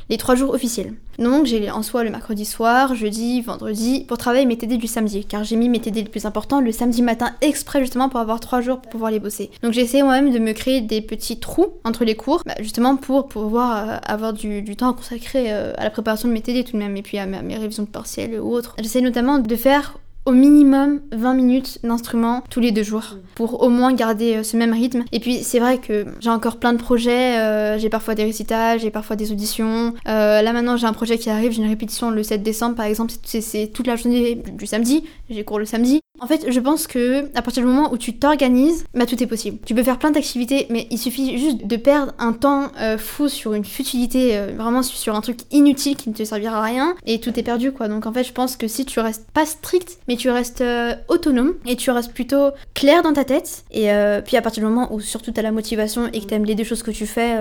les 0.10 0.18
trois 0.18 0.36
jours 0.36 0.54
officiels. 0.54 0.94
Donc, 1.18 1.48
j'ai 1.48 1.72
en 1.72 1.82
soi 1.82 2.04
le 2.04 2.12
mercredi 2.12 2.46
soir, 2.46 2.94
jeudi, 2.94 3.42
vendredi, 3.42 4.06
pour 4.08 4.20
travailler 4.20 4.46
mes 4.46 4.58
TD 4.58 4.78
du 4.78 4.86
samedi, 4.86 5.26
car 5.26 5.44
j'ai 5.44 5.56
mis 5.56 5.68
mes 5.68 5.80
TD 5.80 6.04
les 6.04 6.10
plus 6.10 6.26
importants 6.26 6.62
le 6.62 6.72
samedi 6.72 7.02
matin 7.02 7.32
exprès 7.42 7.80
justement 7.80 8.08
pour 8.08 8.20
avoir 8.20 8.40
trois 8.40 8.62
jours 8.62 8.80
pour 8.80 8.92
pouvoir 8.92 9.10
les 9.10 9.20
bosser. 9.20 9.50
Donc, 9.64 9.74
j'ai 9.74 9.82
essayé 9.82 10.04
moi-même 10.04 10.32
de 10.32 10.40
me 10.40 10.54
créer 10.54 10.82
des 10.82 11.02
petits 11.02 11.40
trous 11.40 11.74
entre 11.84 12.06
les 12.06 12.16
cours, 12.16 12.44
bah, 12.46 12.54
justement 12.60 12.98
pour 12.98 13.28
pouvoir 13.28 13.90
euh, 13.90 13.98
avoir 14.06 14.34
du, 14.34 14.62
du, 14.62 14.76
temps 14.76 14.94
consacré 14.94 15.52
à 15.52 15.84
la 15.84 15.90
préparation 15.90 16.28
de 16.28 16.34
mes 16.34 16.42
TD 16.42 16.64
tout 16.64 16.74
de 16.74 16.78
même, 16.78 16.96
et 16.98 17.02
puis 17.02 17.18
à 17.18 17.26
mes, 17.26 17.58
révisions 17.58 17.84
de 17.84 17.90
partiels 17.90 18.40
ou 18.40 18.54
autres. 18.54 18.76
J'essaie 18.80 19.02
notamment 19.02 19.40
de 19.40 19.56
faire 19.56 19.98
au 20.28 20.32
minimum 20.32 21.00
20 21.14 21.34
minutes 21.34 21.80
d'instrument 21.84 22.44
tous 22.50 22.60
les 22.60 22.74
deux 22.74 22.84
jours 22.84 23.16
pour 23.34 23.64
au 23.64 23.70
moins 23.70 23.94
garder 23.94 24.44
ce 24.44 24.58
même 24.58 24.74
rythme. 24.74 25.06
Et 25.14 25.22
puis 25.22 25.38
c'est 25.38 25.60
vrai 25.60 25.78
que 25.78 26.06
j'ai 26.20 26.30
encore 26.30 26.58
plein 26.58 26.74
de 26.74 26.78
projets, 26.78 27.80
j'ai 27.80 27.90
parfois 27.90 28.14
des 28.14 28.26
récitals, 28.26 28.80
j'ai 28.80 28.92
parfois 28.92 29.16
des 29.16 29.32
auditions. 29.32 29.94
là 30.06 30.54
maintenant 30.54 30.76
j'ai 30.76 30.86
un 30.86 30.94
projet 30.94 31.18
qui 31.18 31.30
arrive, 31.30 31.54
j'ai 31.54 31.62
une 31.62 31.70
répétition 31.70 32.12
le 32.12 32.24
7 32.24 32.44
décembre 32.44 32.76
par 32.76 32.86
exemple, 32.86 33.14
c'est 33.24 33.72
toute 33.74 33.88
la 33.88 33.96
journée 33.96 34.36
du 34.36 34.68
samedi, 34.68 35.06
j'ai 35.30 35.46
cours 35.46 35.60
le 35.60 35.66
samedi. 35.66 36.02
En 36.20 36.26
fait, 36.26 36.52
je 36.52 36.60
pense 36.60 36.88
que 36.88 37.30
à 37.38 37.42
partir 37.44 37.62
du 37.64 37.70
moment 37.70 37.94
où 37.94 37.98
tu 37.98 38.18
t'organises, 38.18 38.86
bah 38.96 39.06
tout 39.06 39.22
est 39.22 39.28
possible. 39.28 39.60
Tu 39.66 39.76
peux 39.76 39.84
faire 39.84 40.00
plein 40.00 40.10
d'activités, 40.10 40.66
mais 40.70 40.88
il 40.90 40.98
suffit 40.98 41.38
juste 41.38 41.68
de 41.68 41.76
perdre 41.76 42.14
un 42.18 42.34
temps 42.34 42.72
euh, 42.80 42.98
fou 42.98 43.30
sur 43.30 43.54
une 43.54 43.66
futilité, 43.66 44.36
euh, 44.36 44.54
vraiment 44.58 44.82
sur 44.82 45.16
un 45.16 45.22
truc 45.22 45.42
inutile 45.52 45.96
qui 45.96 46.10
ne 46.10 46.16
te 46.16 46.24
servira 46.24 46.58
à 46.58 46.64
rien, 46.64 46.96
et 47.06 47.20
tout 47.20 47.40
est 47.40 47.44
perdu 47.44 47.72
quoi. 47.72 47.88
Donc 47.88 48.08
en 48.08 48.14
fait, 48.14 48.24
je 48.24 48.34
pense 48.34 48.58
que 48.58 48.68
si 48.68 48.86
tu 48.86 49.00
restes 49.00 49.30
pas 49.32 49.46
strict, 49.46 50.00
mais 50.08 50.17
tu 50.18 50.30
restes 50.30 50.62
euh, 50.62 50.96
autonome 51.08 51.54
et 51.66 51.76
tu 51.76 51.92
restes 51.92 52.14
plutôt 52.14 52.52
clair 52.74 53.04
dans 53.04 53.14
ta 53.14 53.24
tête, 53.24 53.64
et 53.72 53.90
puis 54.26 54.38
à 54.38 54.42
partir 54.42 54.64
du 54.64 54.70
moment 54.70 54.94
où 54.94 55.00
surtout 55.00 55.32
tu 55.32 55.40
as 55.40 55.44
la 55.44 55.52
motivation 55.52 56.10
et 56.12 56.20
que 56.20 56.26
tu 56.26 56.34
aimes 56.34 56.46
les 56.46 56.56
deux 56.56 56.64
choses 56.64 56.84
que 56.84 56.92
tu 56.92 57.06
fais, 57.06 57.38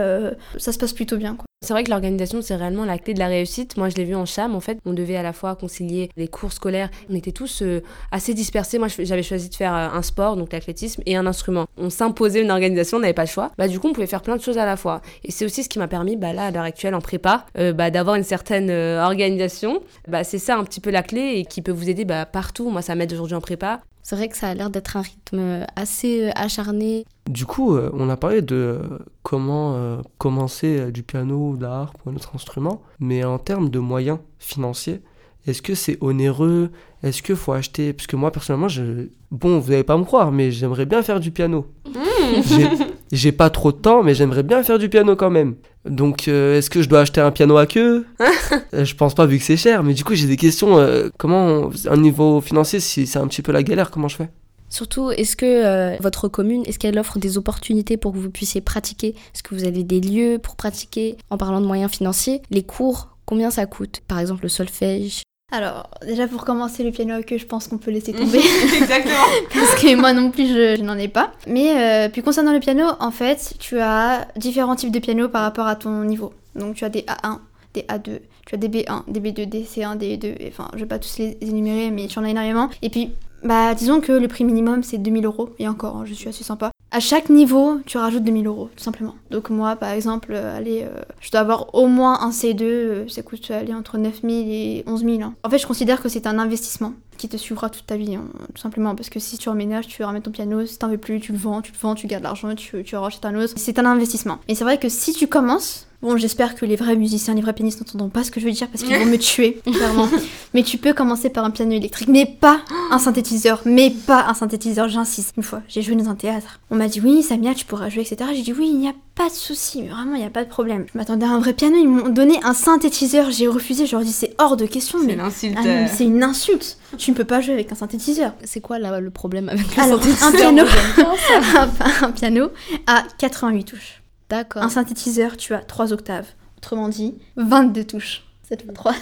ça 0.59 0.73
se 0.73 0.79
passe 0.79 0.93
plutôt 0.93 1.17
bien 1.17 1.35
quoi. 1.35 1.46
C'est 1.67 1.73
vrai 1.73 1.83
que 1.83 1.91
l'organisation, 1.91 2.43
c'est 2.43 2.55
réellement 2.55 2.85
la 2.85 2.97
clé 2.97 3.13
de 3.13 3.19
la 3.19 3.27
réussite. 3.27 3.77
Moi, 3.77 3.89
je 3.89 3.97
l'ai 3.97 4.05
vu 4.05 4.15
en 4.15 4.25
CHAM, 4.25 4.55
en 4.55 4.61
fait. 4.61 4.79
On 4.85 4.93
devait 4.93 5.17
à 5.17 5.23
la 5.25 5.33
fois 5.33 5.57
concilier 5.57 6.11
les 6.17 6.29
cours 6.29 6.53
scolaires. 6.53 6.91
On 7.11 7.15
était 7.17 7.33
tous 7.33 7.63
euh, 7.63 7.83
assez 8.13 8.35
dispersés. 8.35 8.79
Moi, 8.79 8.87
j'avais 8.99 9.25
choisi 9.25 9.49
de 9.49 9.55
faire 9.57 9.75
euh, 9.75 9.89
un 9.93 10.03
sport, 10.03 10.37
donc 10.37 10.53
l'athlétisme, 10.53 11.03
et 11.07 11.17
un 11.17 11.27
instrument. 11.27 11.67
On 11.77 11.91
s'imposait 11.91 12.43
une 12.43 12.53
organisation, 12.53 12.99
on 12.99 13.01
n'avait 13.01 13.15
pas 13.15 13.25
le 13.25 13.29
choix. 13.29 13.51
Bah, 13.59 13.67
du 13.67 13.81
coup, 13.81 13.89
on 13.89 13.95
pouvait 13.95 14.07
faire 14.07 14.23
plein 14.23 14.37
de 14.37 14.43
choses 14.43 14.59
à 14.59 14.65
la 14.65 14.77
fois. 14.77 15.03
Et 15.25 15.33
c'est 15.33 15.45
aussi 15.45 15.65
ce 15.65 15.69
qui 15.69 15.81
m'a 15.81 15.89
permis, 15.89 16.15
bah, 16.15 16.33
là, 16.33 16.47
à 16.47 16.51
l'heure 16.53 16.63
actuelle, 16.63 16.95
en 16.95 17.01
prépa, 17.01 17.47
euh, 17.59 17.73
bah, 17.73 17.91
d'avoir 17.91 18.15
une 18.15 18.23
certaine 18.23 18.71
organisation. 18.71 19.83
Bah, 20.07 20.23
c'est 20.23 20.39
ça 20.39 20.57
un 20.59 20.63
petit 20.63 20.81
peu 20.81 20.91
la 20.91 21.03
clé 21.03 21.33
et 21.37 21.45
qui 21.47 21.63
peut 21.63 21.73
vous 21.73 21.91
aider 21.91 22.05
bah, 22.05 22.27
partout. 22.27 22.71
Moi, 22.71 22.83
ça 22.83 22.95
m'aide 22.95 23.13
aujourd'hui 23.13 23.35
en 23.35 23.41
prépa. 23.41 23.81
C'est 24.05 24.15
vrai 24.15 24.29
que 24.29 24.37
ça 24.37 24.51
a 24.51 24.55
l'air 24.55 24.71
d'être 24.71 24.97
un 24.99 25.03
rythme 25.03 25.67
assez 25.75 26.31
acharné. 26.37 27.07
Du 27.29 27.45
coup, 27.45 27.75
euh, 27.75 27.91
on 27.93 28.09
a 28.09 28.17
parlé 28.17 28.41
de 28.41 28.55
euh, 28.55 28.99
comment 29.23 29.75
euh, 29.75 29.97
commencer 30.19 30.93
du 30.93 31.03
piano 31.03 31.57
de 31.57 31.63
la 31.63 31.91
ou 32.05 32.11
un 32.11 32.15
autre 32.15 32.31
instrument, 32.35 32.83
mais 33.01 33.25
en 33.25 33.39
termes 33.39 33.69
de 33.69 33.81
moyens 33.81 34.19
financiers, 34.39 35.01
est-ce 35.47 35.61
que 35.61 35.75
c'est 35.75 35.99
onéreux? 36.01 36.71
Est-ce 37.03 37.23
qu'il 37.23 37.37
faut 37.37 37.53
acheter? 37.53 37.93
Parce 37.93 38.07
que 38.07 38.17
moi, 38.17 38.31
personnellement, 38.31 38.69
je... 38.69 39.09
bon, 39.31 39.59
vous 39.59 39.71
n'allez 39.71 39.85
pas 39.85 39.97
me 39.97 40.05
croire, 40.05 40.31
mais 40.31 40.51
j'aimerais 40.51 40.87
bien 40.87 41.03
faire 41.03 41.21
du 41.21 41.31
piano. 41.31 41.67
Mmh. 41.87 42.85
J'ai 43.13 43.33
pas 43.33 43.51
trop 43.51 43.71
de 43.71 43.77
temps, 43.77 44.03
mais 44.03 44.15
j'aimerais 44.15 44.43
bien 44.43 44.63
faire 44.65 44.79
du 44.79 44.89
piano 44.89 45.15
quand 45.15 45.31
même. 45.31 45.55
Donc, 45.85 46.27
est-ce 46.27 46.69
que 46.69 46.83
je 46.83 46.89
dois 46.89 47.01
acheter 47.01 47.21
un 47.21 47.31
piano 47.31 47.57
à 47.57 47.67
queue? 47.67 48.05
Je 48.73 48.95
pense 48.95 49.15
pas, 49.15 49.27
vu 49.27 49.39
que 49.39 49.45
c'est 49.45 49.57
cher. 49.57 49.85
Mais 49.85 49.95
du 49.95 50.03
coup, 50.03 50.17
j'ai 50.17 50.27
des 50.27 50.37
questions. 50.37 50.85
comment, 51.17 51.71
un 51.89 51.97
niveau 51.97 52.41
financier, 52.41 52.81
si 52.81 53.07
c'est 53.07 53.21
un 53.21 53.29
petit 53.29 53.43
peu 53.43 53.53
la 53.53 53.63
galère, 53.63 53.93
comment 53.93 54.09
je 54.09 54.17
fais? 54.17 54.31
Surtout, 54.69 55.11
est-ce 55.11 55.37
que 55.37 55.47
euh, 55.47 55.97
votre 56.01 56.29
commune, 56.29 56.63
est-ce 56.67 56.79
qu'elle 56.79 56.99
offre 56.99 57.19
des 57.19 57.39
opportunités 57.39 57.97
pour 57.97 58.13
que 58.13 58.19
vous 58.19 58.31
puissiez 58.31 58.61
pratiquer? 58.61 59.15
Est-ce 59.35 59.43
que 59.43 59.55
vous 59.55 59.65
avez 59.65 59.85
des 59.85 60.01
lieux 60.01 60.39
pour 60.39 60.57
pratiquer? 60.57 61.17
En 61.31 61.39
parlant 61.39 61.61
de 61.61 61.67
moyens 61.67 61.91
financiers, 61.91 62.43
les 62.51 62.63
cours, 62.63 63.17
combien 63.25 63.51
ça 63.51 63.67
coûte? 63.67 64.03
Par 64.09 64.19
exemple, 64.19 64.43
le 64.43 64.49
solfège 64.49 65.23
alors, 65.53 65.89
déjà 66.05 66.27
pour 66.27 66.45
commencer 66.45 66.83
le 66.83 66.91
piano 66.91 67.23
que 67.25 67.39
je 67.39 67.47
pense 67.47 67.69
qu'on 67.69 67.79
peut 67.79 67.93
laisser 67.93 68.13
tomber. 68.13 68.41
Exactement. 68.77 69.15
Parce 69.55 69.81
que 69.81 69.95
moi 69.95 70.13
non 70.13 70.33
plus, 70.33 70.49
je, 70.49 70.83
n'en 70.83 70.99
ai 70.99 71.07
pas. 71.07 71.33
Mais 71.47 71.71
euh, 71.77 72.09
puis 72.09 72.23
concernant 72.23 72.53
le 72.53 72.59
piano, 72.59 72.85
en 72.99 73.13
fait, 73.13 73.55
tu 73.61 73.79
as 73.79 74.27
différents 74.37 74.75
types 74.75 74.91
de 74.91 74.99
piano 74.99 75.29
par 75.29 75.43
rapport 75.43 75.69
à 75.69 75.77
ton 75.77 76.03
niveau. 76.03 76.33
Donc 76.57 76.75
tu 76.75 76.85
as 76.85 76.89
des 76.89 77.03
A1, 77.03 77.39
des 77.75 77.83
A2, 77.83 78.19
tu 78.45 78.55
as 78.57 78.59
des 78.59 78.69
B1, 78.69 79.05
des 79.07 79.21
B2, 79.21 79.49
des 79.49 79.63
C1, 79.63 79.97
des 79.97 80.17
E2. 80.17 80.49
Enfin, 80.49 80.69
je 80.75 80.81
vais 80.81 80.87
pas 80.87 80.99
tous 80.99 81.19
les 81.19 81.39
énumérer, 81.41 81.93
mais 81.93 82.09
tu 82.09 82.19
en 82.19 82.25
as 82.25 82.31
énormément. 82.31 82.69
Et 82.83 82.91
puis 82.91 83.13
bah, 83.43 83.75
disons 83.75 84.01
que 84.01 84.13
le 84.13 84.29
prix 84.29 84.45
minimum 84.45 84.83
c'est 84.83 84.99
2000 84.99 85.27
euros, 85.27 85.51
et 85.59 85.69
encore, 85.69 86.05
je 86.07 86.15
suis 86.15 86.29
assez 86.29 86.45
sympa. 86.45 86.71
À 86.93 87.01
chaque 87.01 87.29
niveau, 87.29 87.81
tu 87.85 87.99
rajoutes 87.99 88.23
2000 88.23 88.47
euros, 88.47 88.71
tout 88.75 88.83
simplement. 88.83 89.17
Donc, 89.31 89.51
moi, 89.51 89.77
par 89.77 89.91
exemple, 89.91 90.33
euh, 90.33 90.57
allez, 90.57 90.85
euh, 90.85 91.03
je 91.21 91.31
dois 91.31 91.41
avoir 91.41 91.75
au 91.75 91.89
moins 91.89 92.21
un 92.23 92.31
C2, 92.31 92.63
euh, 92.63 93.09
ça 93.09 93.23
coûte 93.23 93.51
aller 93.51 93.75
entre 93.75 93.99
9000 93.99 94.49
et 94.51 94.85
11000. 94.87 95.23
Hein. 95.23 95.35
En 95.43 95.51
fait, 95.51 95.59
je 95.59 95.67
considère 95.67 96.01
que 96.01 96.09
c'est 96.09 96.27
un 96.27 96.39
investissement 96.39 96.95
qui 97.19 97.29
te 97.29 97.37
suivra 97.37 97.71
toute 97.71 97.87
ta 97.87 97.97
vie, 97.97 98.15
hein, 98.15 98.25
tout 98.55 98.63
simplement. 98.63 98.95
Parce 98.95 99.11
que 99.11 99.19
si 99.19 99.37
tu 99.37 99.49
emménages, 99.49 99.89
tu 99.89 100.03
ramènes 100.05 100.23
ton 100.23 100.31
piano, 100.31 100.65
si 100.65 100.79
t'en 100.79 100.89
veux 100.89 100.97
plus, 100.97 101.19
tu 101.21 101.33
le 101.33 101.39
vends, 101.39 101.61
tu 101.61 101.73
le 101.73 101.79
vends, 101.79 101.95
tu 101.95 102.07
gardes 102.07 102.23
l'argent, 102.23 102.55
tu, 102.55 102.85
tu 102.85 102.97
rachètes 102.97 103.27
un 103.27 103.35
autre. 103.35 103.55
C'est 103.57 103.79
un 103.79 103.85
investissement. 103.85 104.39
Et 104.49 104.55
c'est 104.55 104.65
vrai 104.65 104.79
que 104.79 104.89
si 104.89 105.13
tu 105.13 105.27
commences, 105.27 105.89
Bon, 106.03 106.17
j'espère 106.17 106.55
que 106.55 106.67
les 106.67 106.77
vrais 106.77 106.97
musiciens, 106.97 107.35
les 107.35 107.41
vrais 107.41 107.53
pianistes 107.53 107.81
n'entendront 107.81 108.09
pas 108.09 108.25
ce 108.25 108.31
que 108.31 108.41
je 108.41 108.47
veux 108.47 108.53
dire 108.53 108.69
parce 108.69 108.83
qu'ils 108.85 108.97
vont 108.97 109.07
me 109.07 109.17
tuer, 109.19 109.61
clairement. 109.65 110.09
mais 110.55 110.63
tu 110.63 110.79
peux 110.79 110.93
commencer 110.93 111.31
par 111.31 111.45
un 111.45 111.51
piano 111.51 111.73
électrique, 111.73 112.09
mais 112.09 112.27
pas 112.27 112.61
un 112.91 112.99
synthétiseur, 112.99 113.63
mais 113.65 113.91
pas 113.91 114.27
un 114.29 114.35
synthétiseur, 114.35 114.89
j'insiste. 114.89 115.35
Une 115.37 115.43
fois, 115.43 115.63
j'ai 115.69 115.83
joué 115.83 115.97
dans 115.97 116.09
un 116.09 116.15
théâtre. 116.15 116.61
On 116.71 116.77
m'a 116.77 116.89
dit 116.89 117.01
oui, 117.01 117.23
Samia, 117.23 117.55
tu 117.55 117.65
pourras 117.65 117.89
jouer, 117.89 118.03
etc. 118.03 118.31
J'ai 118.35 118.43
dit 118.43 118.53
oui, 118.53 118.69
il 118.71 118.79
n'y 118.79 118.89
a 118.89 118.95
pas 119.15 119.29
de 119.29 119.35
souci, 119.35 119.83
vraiment, 119.87 120.15
il 120.15 120.21
n'y 120.21 120.27
a 120.27 120.31
pas 120.31 120.45
de 120.45 120.49
problème. 120.49 120.85
Je 120.93 120.99
m'attendais 120.99 121.25
à 121.25 121.31
un 121.31 121.41
vrai 121.41 121.55
piano, 121.55 121.77
ils 121.79 121.89
m'ont 121.89 122.11
donné 122.11 122.39
un 122.45 122.53
synthétiseur, 122.53 123.31
j'ai 123.31 123.49
refusé, 123.49 123.87
je 123.87 123.93
leur 123.93 124.03
ai 124.03 124.05
dit 124.05 124.13
c'est 124.13 124.35
hors 124.39 124.57
de 124.57 124.67
question. 124.67 124.99
C'est 125.05 125.17
l'insulte. 125.17 125.57
Ah 125.59 125.89
c'est 125.89 126.05
une 126.05 126.23
insulte. 126.23 126.79
Tu 126.99 127.11
ne 127.11 127.17
peux 127.17 127.25
pas 127.25 127.41
jouer 127.41 127.55
avec 127.55 127.73
un 127.73 127.75
synthétiseur. 127.75 128.33
C'est 128.45 128.61
quoi 128.61 128.79
là, 128.79 129.01
le 129.01 129.11
problème 129.11 129.49
avec 129.49 129.75
le 129.75 129.83
Alors, 129.83 130.03
synthétiseur 130.03 130.29
un 130.29 130.33
piano, 130.33 130.63
un, 132.03 132.11
piano 132.11 132.51
à 132.87 133.05
88 133.19 133.65
touches. 133.65 134.03
D'accord. 134.29 134.63
Un 134.63 134.69
synthétiseur, 134.69 135.37
tu 135.37 135.55
as 135.55 135.61
3 135.61 135.93
octaves. 135.93 136.27
Autrement 136.59 136.89
dit, 136.89 137.15
22 137.37 137.85
touches. 137.85 138.25
7 138.49 138.65
fois 138.65 138.75
3. 138.75 138.95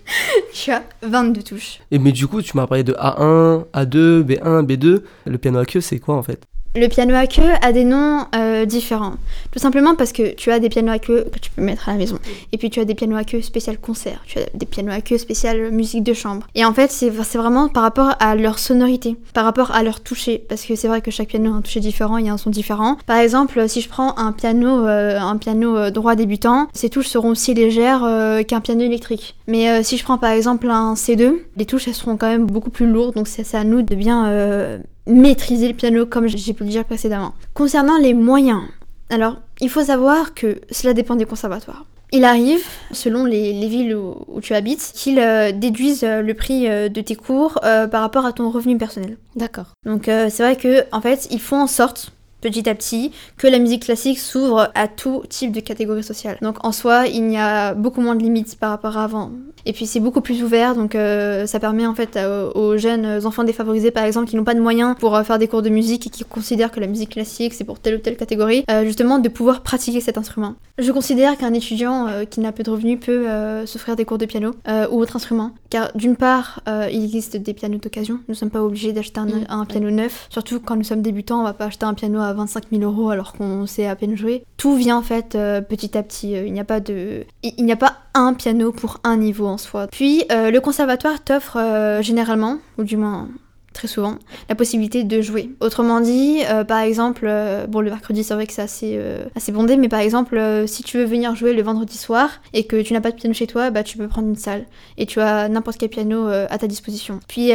tu 0.52 0.70
as 0.70 0.82
22 1.02 1.42
touches. 1.42 1.80
Et 1.90 1.98
mais 1.98 2.12
du 2.12 2.26
coup, 2.26 2.42
tu 2.42 2.56
m'as 2.56 2.66
parlé 2.66 2.84
de 2.84 2.92
A1, 2.94 3.66
A2, 3.72 4.22
B1, 4.22 4.66
B2. 4.66 5.02
Le 5.26 5.38
piano 5.38 5.58
à 5.58 5.64
queue, 5.64 5.80
c'est 5.80 5.98
quoi 5.98 6.16
en 6.16 6.22
fait? 6.22 6.42
Le 6.76 6.88
piano 6.88 7.14
à 7.14 7.26
queue 7.26 7.52
a 7.62 7.72
des 7.72 7.84
noms 7.84 8.26
euh, 8.34 8.66
différents. 8.66 9.14
Tout 9.50 9.58
simplement 9.58 9.94
parce 9.94 10.12
que 10.12 10.34
tu 10.34 10.50
as 10.50 10.58
des 10.58 10.68
pianos 10.68 10.92
à 10.92 10.98
queue 10.98 11.26
que 11.32 11.38
tu 11.38 11.50
peux 11.50 11.62
mettre 11.62 11.88
à 11.88 11.92
la 11.92 11.98
maison. 11.98 12.18
Et 12.52 12.58
puis 12.58 12.70
tu 12.70 12.80
as 12.80 12.84
des 12.84 12.94
pianos 12.94 13.16
à 13.16 13.24
queue 13.24 13.40
spécial 13.40 13.78
concert. 13.78 14.22
Tu 14.26 14.38
as 14.38 14.42
des 14.54 14.66
pianos 14.66 14.92
à 14.92 15.00
queue 15.00 15.18
spécial 15.18 15.70
musique 15.70 16.04
de 16.04 16.12
chambre. 16.12 16.46
Et 16.54 16.64
en 16.64 16.72
fait, 16.72 16.90
c'est 16.90 17.10
vraiment 17.10 17.68
par 17.68 17.82
rapport 17.82 18.14
à 18.20 18.36
leur 18.36 18.58
sonorité, 18.58 19.16
par 19.32 19.44
rapport 19.44 19.70
à 19.72 19.82
leur 19.82 20.00
toucher. 20.00 20.44
Parce 20.48 20.64
que 20.64 20.76
c'est 20.76 20.88
vrai 20.88 21.00
que 21.00 21.10
chaque 21.10 21.28
piano 21.28 21.52
a 21.52 21.56
un 21.56 21.62
toucher 21.62 21.80
différent, 21.80 22.18
il 22.18 22.26
y 22.26 22.28
a 22.28 22.32
un 22.32 22.38
son 22.38 22.50
différent. 22.50 22.98
Par 23.06 23.18
exemple, 23.18 23.68
si 23.68 23.80
je 23.80 23.88
prends 23.88 24.16
un 24.18 24.32
piano, 24.32 24.86
euh, 24.86 25.18
un 25.18 25.36
piano 25.38 25.76
euh, 25.76 25.90
droit 25.90 26.14
débutant, 26.14 26.68
ces 26.74 26.90
touches 26.90 27.08
seront 27.08 27.30
aussi 27.30 27.54
légères 27.54 28.06
qu'un 28.46 28.60
piano 28.60 28.82
électrique. 28.82 29.34
Mais 29.46 29.82
si 29.82 29.96
je 29.96 30.04
prends 30.04 30.18
par 30.18 30.30
exemple 30.30 30.68
un 30.70 30.94
C2, 30.94 31.36
les 31.56 31.64
touches 31.64 31.88
elles 31.88 31.94
seront 31.94 32.16
quand 32.16 32.28
même 32.28 32.46
beaucoup 32.46 32.70
plus 32.70 32.86
lourdes. 32.86 33.14
Donc 33.14 33.28
c'est 33.28 33.54
à 33.54 33.64
nous 33.64 33.82
de 33.82 33.94
bien 33.94 34.80
maîtriser 35.06 35.68
le 35.68 35.74
piano 35.74 36.06
comme 36.06 36.26
j'ai 36.26 36.52
pu 36.52 36.64
le 36.64 36.70
dire 36.70 36.84
précédemment. 36.84 37.34
Concernant 37.54 37.98
les 37.98 38.14
moyens, 38.14 38.62
alors 39.10 39.36
il 39.60 39.70
faut 39.70 39.84
savoir 39.84 40.34
que 40.34 40.60
cela 40.70 40.94
dépend 40.94 41.16
des 41.16 41.24
conservatoires. 41.26 41.84
Il 42.12 42.24
arrive, 42.24 42.64
selon 42.92 43.24
les, 43.24 43.52
villes 43.66 43.96
où, 43.96 44.40
tu 44.40 44.54
habites, 44.54 44.92
qu'ils 44.94 45.18
euh, 45.18 45.50
déduisent 45.50 46.04
euh, 46.04 46.22
le 46.22 46.34
prix 46.34 46.68
euh, 46.68 46.88
de 46.88 47.00
tes 47.00 47.16
cours 47.16 47.58
par 47.60 48.00
rapport 48.00 48.24
à 48.26 48.32
ton 48.32 48.48
revenu 48.50 48.78
personnel. 48.78 49.16
D'accord. 49.34 49.72
Donc 49.84 50.04
c'est 50.06 50.38
vrai 50.38 50.56
que 50.56 50.84
en 50.92 51.00
fait, 51.00 51.26
ils 51.30 51.40
font 51.40 51.60
en 51.60 51.66
sorte 51.66 52.12
petit 52.40 52.68
à 52.68 52.74
petit 52.74 53.12
que 53.36 53.46
la 53.46 53.58
musique 53.58 53.84
classique 53.84 54.18
s'ouvre 54.18 54.70
à 54.74 54.88
tout 54.88 55.22
type 55.28 55.52
de 55.52 55.60
catégorie 55.60 56.04
sociale. 56.04 56.38
Donc 56.42 56.64
en 56.64 56.72
soi, 56.72 57.06
il 57.06 57.30
y 57.30 57.36
a 57.36 57.74
beaucoup 57.74 58.00
moins 58.00 58.14
de 58.14 58.22
limites 58.22 58.58
par 58.58 58.70
rapport 58.70 58.96
à 58.96 59.04
avant. 59.04 59.30
Et 59.68 59.72
puis 59.72 59.86
c'est 59.86 59.98
beaucoup 59.98 60.20
plus 60.20 60.44
ouvert, 60.44 60.76
donc 60.76 60.94
euh, 60.94 61.44
ça 61.46 61.58
permet 61.58 61.86
en 61.86 61.94
fait 61.94 62.16
aux 62.54 62.76
jeunes 62.76 63.26
enfants 63.26 63.42
défavorisés 63.42 63.90
par 63.90 64.04
exemple 64.04 64.28
qui 64.28 64.36
n'ont 64.36 64.44
pas 64.44 64.54
de 64.54 64.60
moyens 64.60 64.94
pour 64.96 65.16
euh, 65.16 65.24
faire 65.24 65.40
des 65.40 65.48
cours 65.48 65.62
de 65.62 65.70
musique 65.70 66.06
et 66.06 66.10
qui 66.10 66.24
considèrent 66.24 66.70
que 66.70 66.78
la 66.78 66.86
musique 66.86 67.10
classique 67.10 67.52
c'est 67.52 67.64
pour 67.64 67.80
telle 67.80 67.96
ou 67.96 67.98
telle 67.98 68.16
catégorie, 68.16 68.64
euh, 68.70 68.84
justement 68.84 69.18
de 69.18 69.28
pouvoir 69.28 69.62
pratiquer 69.62 70.00
cet 70.00 70.18
instrument. 70.18 70.54
Je 70.78 70.92
considère 70.92 71.36
qu'un 71.36 71.52
étudiant 71.52 72.06
qui 72.30 72.40
n'a 72.40 72.52
peu 72.52 72.62
de 72.62 72.70
revenus 72.70 73.00
peut 73.00 73.26
s'offrir 73.64 73.96
des 73.96 74.04
cours 74.04 74.18
de 74.18 74.26
piano 74.26 74.52
ou 74.90 75.00
autre 75.00 75.16
instrument, 75.16 75.52
car 75.70 75.90
d'une 75.94 76.16
part 76.16 76.60
il 76.92 77.02
existe 77.02 77.36
des 77.38 77.54
pianos 77.54 77.78
d'occasion, 77.78 78.16
nous 78.28 78.34
ne 78.34 78.34
sommes 78.34 78.50
pas 78.50 78.62
obligés 78.62 78.92
d'acheter 78.92 79.18
un, 79.18 79.28
un, 79.48 79.64
piano 79.64 79.90
neuf, 79.90 80.26
surtout 80.28 80.60
quand 80.60 80.76
nous 80.76 80.84
sommes 80.84 81.00
débutants, 81.00 81.40
on 81.40 81.44
va 81.44 81.54
pas 81.54 81.64
acheter 81.64 81.86
un 81.86 81.94
piano 81.94 82.20
à 82.20 82.25
25 82.32 82.64
000 82.72 82.82
euros 82.82 83.10
alors 83.10 83.32
qu'on 83.32 83.66
sait 83.66 83.86
à 83.86 83.96
peine 83.96 84.16
jouer. 84.16 84.44
Tout 84.56 84.76
vient 84.76 84.98
en 84.98 85.02
fait 85.02 85.32
petit 85.68 85.96
à 85.96 86.02
petit, 86.02 86.32
il 86.32 86.52
n'y 86.52 86.60
a 86.60 86.64
pas 86.64 86.80
de, 86.80 87.24
il 87.42 87.64
n'y 87.64 87.72
a 87.72 87.76
pas 87.76 87.96
un 88.14 88.34
piano 88.34 88.72
pour 88.72 88.98
un 89.04 89.16
niveau 89.16 89.46
en 89.46 89.58
soi. 89.58 89.86
Puis 89.88 90.24
euh, 90.32 90.50
le 90.50 90.60
conservatoire 90.60 91.22
t'offre 91.22 91.58
euh, 91.58 92.02
généralement, 92.02 92.58
ou 92.78 92.84
du 92.84 92.96
moins 92.96 93.28
très 93.76 93.88
souvent, 93.88 94.16
la 94.48 94.54
possibilité 94.54 95.04
de 95.04 95.20
jouer. 95.20 95.50
Autrement 95.60 96.00
dit, 96.00 96.40
euh, 96.50 96.64
par 96.64 96.80
exemple, 96.80 97.30
bon 97.68 97.80
le 97.80 97.90
mercredi 97.90 98.24
c'est 98.24 98.34
vrai 98.34 98.46
que 98.46 98.52
c'est 98.52 98.62
assez, 98.62 99.00
assez 99.34 99.52
bondé, 99.52 99.76
mais 99.76 99.88
par 99.88 100.00
exemple, 100.00 100.64
si 100.66 100.82
tu 100.82 100.98
veux 100.98 101.04
venir 101.04 101.34
jouer 101.36 101.52
le 101.52 101.62
vendredi 101.62 101.96
soir 101.96 102.30
et 102.52 102.64
que 102.64 102.80
tu 102.80 102.92
n'as 102.92 103.00
pas 103.00 103.10
de 103.10 103.16
piano 103.16 103.34
chez 103.34 103.46
toi, 103.46 103.70
bah 103.70 103.82
tu 103.82 103.98
peux 103.98 104.08
prendre 104.08 104.28
une 104.28 104.36
salle 104.36 104.64
et 104.96 105.06
tu 105.06 105.20
as 105.20 105.48
n'importe 105.48 105.78
quel 105.78 105.90
piano 105.90 106.26
à 106.26 106.58
ta 106.58 106.66
disposition. 106.66 107.20
Puis 107.28 107.52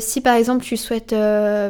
si 0.00 0.20
par 0.20 0.34
exemple 0.36 0.64
tu 0.64 0.76
souhaites 0.76 1.14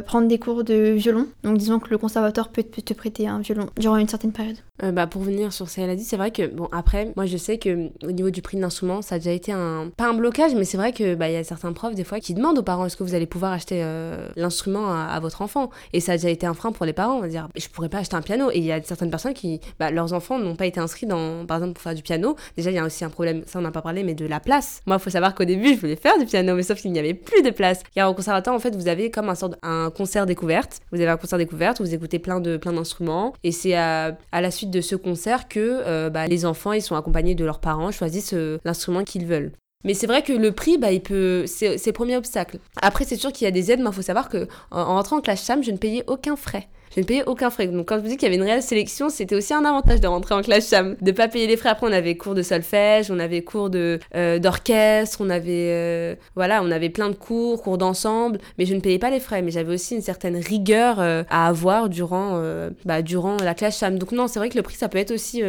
prendre 0.05 0.27
des 0.27 0.39
cours 0.39 0.63
de 0.63 0.91
violon, 0.91 1.27
donc 1.43 1.57
disons 1.57 1.79
que 1.79 1.89
le 1.89 1.97
conservatoire 1.97 2.49
peut 2.49 2.63
te 2.63 2.93
prêter 2.93 3.27
un 3.27 3.39
violon 3.39 3.67
durant 3.77 3.97
une 3.97 4.07
certaine 4.07 4.31
période. 4.31 4.57
Euh, 4.83 4.91
bah, 4.91 5.07
pour 5.07 5.21
venir 5.21 5.53
sur 5.53 5.69
ce 5.69 5.75
qu'elle 5.75 5.89
a 5.89 5.95
dit, 5.95 6.03
c'est 6.03 6.17
vrai 6.17 6.31
que, 6.31 6.47
bon, 6.47 6.67
après, 6.71 7.11
moi 7.15 7.25
je 7.25 7.37
sais 7.37 7.57
que 7.57 7.89
au 8.05 8.11
niveau 8.11 8.29
du 8.29 8.41
prix 8.41 8.57
de 8.57 8.61
l'instrument, 8.61 9.01
ça 9.01 9.15
a 9.15 9.17
déjà 9.19 9.31
été 9.31 9.51
un. 9.51 9.89
Pas 9.95 10.09
un 10.09 10.13
blocage, 10.13 10.53
mais 10.55 10.65
c'est 10.65 10.77
vrai 10.77 10.91
que 10.91 11.15
bah, 11.15 11.29
y 11.29 11.35
a 11.35 11.43
certains 11.43 11.73
profs, 11.73 11.95
des 11.95 12.03
fois, 12.03 12.19
qui 12.19 12.33
demandent 12.33 12.57
aux 12.57 12.63
parents 12.63 12.85
est-ce 12.85 12.97
que 12.97 13.03
vous 13.03 13.15
allez 13.15 13.25
pouvoir 13.25 13.53
acheter 13.53 13.81
euh, 13.83 14.27
l'instrument 14.35 14.91
à, 14.91 15.19
votre 15.19 15.41
enfant? 15.41 15.69
Et 15.93 15.99
ça 15.99 16.13
a 16.13 16.17
déjà 16.17 16.29
été 16.29 16.45
un 16.45 16.53
frein 16.53 16.71
pour 16.71 16.85
les 16.85 16.93
parents, 16.93 17.15
on 17.15 17.21
va 17.21 17.27
dire 17.27 17.47
je 17.55 17.67
pourrais 17.69 17.89
pas 17.89 17.99
acheter 17.99 18.15
un 18.15 18.21
piano. 18.21 18.49
Et 18.51 18.57
il 18.57 18.65
y 18.65 18.71
a 18.71 18.81
certaines 18.83 19.09
personnes 19.09 19.33
qui, 19.33 19.61
bah, 19.79 19.91
leurs 19.91 20.13
enfants 20.13 20.39
n'ont 20.39 20.55
pas 20.55 20.65
été 20.65 20.79
inscrits 20.79 21.05
dans, 21.05 21.45
par 21.45 21.57
exemple, 21.57 21.73
pour 21.73 21.83
faire 21.83 21.95
du 21.95 22.03
piano. 22.03 22.35
Déjà, 22.57 22.71
il 22.71 22.75
y 22.75 22.79
a 22.79 22.85
aussi 22.85 23.05
un 23.05 23.09
problème, 23.09 23.43
ça 23.45 23.59
on 23.59 23.61
n'a 23.61 23.71
pas 23.71 23.81
parlé, 23.81 24.03
mais 24.03 24.13
de 24.13 24.25
la 24.25 24.39
place. 24.39 24.81
Moi, 24.85 24.97
il 24.97 25.03
faut 25.03 25.09
savoir 25.09 25.35
qu'au 25.35 25.45
début, 25.45 25.75
je 25.75 25.79
voulais 25.79 25.95
faire 25.95 26.17
du 26.17 26.25
piano, 26.25 26.55
mais 26.55 26.63
sauf 26.63 26.81
qu'il 26.81 26.91
n'y 26.91 26.99
avait 26.99 27.13
plus 27.13 27.41
de 27.41 27.49
place. 27.49 27.81
Car 27.93 28.09
au 28.09 28.13
conservatoire, 28.13 28.55
en 28.55 28.59
fait, 28.59 28.75
vous 28.75 28.87
avez 28.87 29.09
comme 29.09 29.29
un 29.29 29.35
sort 29.35 29.55
un 29.63 29.89
concert 29.95 30.25
découverte. 30.25 30.81
Vous 30.91 30.99
avez 30.99 31.09
un 31.09 31.17
concert 31.17 31.37
découverte 31.37 31.79
vous 31.79 31.93
écoutez 31.93 32.19
plein 32.19 32.39
de 32.39 32.57
plein 32.57 32.73
d'instruments, 32.73 33.33
et 33.43 33.51
c'est 33.51 33.75
à, 33.75 34.17
à 34.31 34.41
la 34.41 34.51
suite 34.51 34.64
de 34.69 34.81
ce 34.81 34.95
concert 34.95 35.47
que 35.47 35.59
euh, 35.85 36.09
bah, 36.09 36.27
les 36.27 36.45
enfants, 36.45 36.73
ils 36.73 36.81
sont 36.81 36.95
accompagnés 36.95 37.35
de 37.35 37.45
leurs 37.45 37.59
parents, 37.59 37.91
choisissent 37.91 38.33
euh, 38.33 38.59
l'instrument 38.65 39.03
qu'ils 39.03 39.25
veulent. 39.25 39.51
Mais 39.83 39.93
c'est 39.93 40.07
vrai 40.07 40.23
que 40.23 40.33
le 40.33 40.51
prix, 40.51 40.77
bah, 40.77 40.91
il 40.91 41.01
peut, 41.01 41.45
c'est 41.47 41.85
le 41.85 41.91
premier 41.91 42.17
obstacle. 42.17 42.57
Après, 42.81 43.05
c'est 43.05 43.15
sûr 43.15 43.31
qu'il 43.31 43.45
y 43.45 43.47
a 43.47 43.51
des 43.51 43.71
aides, 43.71 43.79
mais 43.79 43.89
il 43.89 43.93
faut 43.93 44.01
savoir 44.01 44.29
que 44.29 44.47
en, 44.71 44.85
rentrant 44.85 45.17
en 45.17 45.21
classe 45.21 45.45
CHAM, 45.45 45.63
je 45.63 45.71
ne 45.71 45.77
payais 45.77 46.03
aucun 46.07 46.35
frais 46.35 46.67
je 46.93 47.01
ne 47.01 47.05
payais 47.05 47.23
aucun 47.25 47.49
frais. 47.49 47.67
Donc 47.67 47.87
quand 47.87 47.97
je 47.97 48.01
vous 48.01 48.07
dis 48.07 48.17
qu'il 48.17 48.23
y 48.23 48.27
avait 48.27 48.35
une 48.35 48.43
réelle 48.43 48.61
sélection, 48.61 49.09
c'était 49.09 49.35
aussi 49.35 49.53
un 49.53 49.65
avantage 49.65 50.01
de 50.01 50.07
rentrer 50.07 50.35
en 50.35 50.41
classe 50.41 50.69
cham, 50.69 50.95
de 51.01 51.11
pas 51.11 51.27
payer 51.27 51.47
les 51.47 51.57
frais. 51.57 51.69
Après, 51.69 51.87
on 51.87 51.91
avait 51.91 52.15
cours 52.15 52.35
de 52.35 52.41
solfège, 52.41 53.11
on 53.11 53.19
avait 53.19 53.41
cours 53.41 53.69
de 53.69 53.99
euh, 54.15 54.39
d'orchestre, 54.39 55.17
on 55.21 55.29
avait 55.29 55.71
euh, 55.71 56.15
voilà, 56.35 56.61
on 56.63 56.71
avait 56.71 56.89
plein 56.89 57.09
de 57.09 57.15
cours, 57.15 57.61
cours 57.61 57.77
d'ensemble, 57.77 58.39
mais 58.57 58.65
je 58.65 58.73
ne 58.73 58.79
payais 58.79 58.99
pas 58.99 59.09
les 59.09 59.19
frais. 59.19 59.41
Mais 59.41 59.51
j'avais 59.51 59.73
aussi 59.73 59.95
une 59.95 60.01
certaine 60.01 60.37
rigueur 60.37 60.99
euh, 60.99 61.23
à 61.29 61.47
avoir 61.47 61.89
durant 61.89 62.41
bah, 62.85 63.01
durant 63.01 63.37
la 63.37 63.53
classe 63.53 63.79
cham. 63.79 63.97
Donc 63.97 64.11
non, 64.11 64.27
c'est 64.27 64.39
vrai 64.39 64.49
que 64.49 64.57
le 64.57 64.63
prix 64.63 64.75
ça 64.75 64.89
peut 64.89 64.97
être 64.97 65.11
aussi 65.11 65.41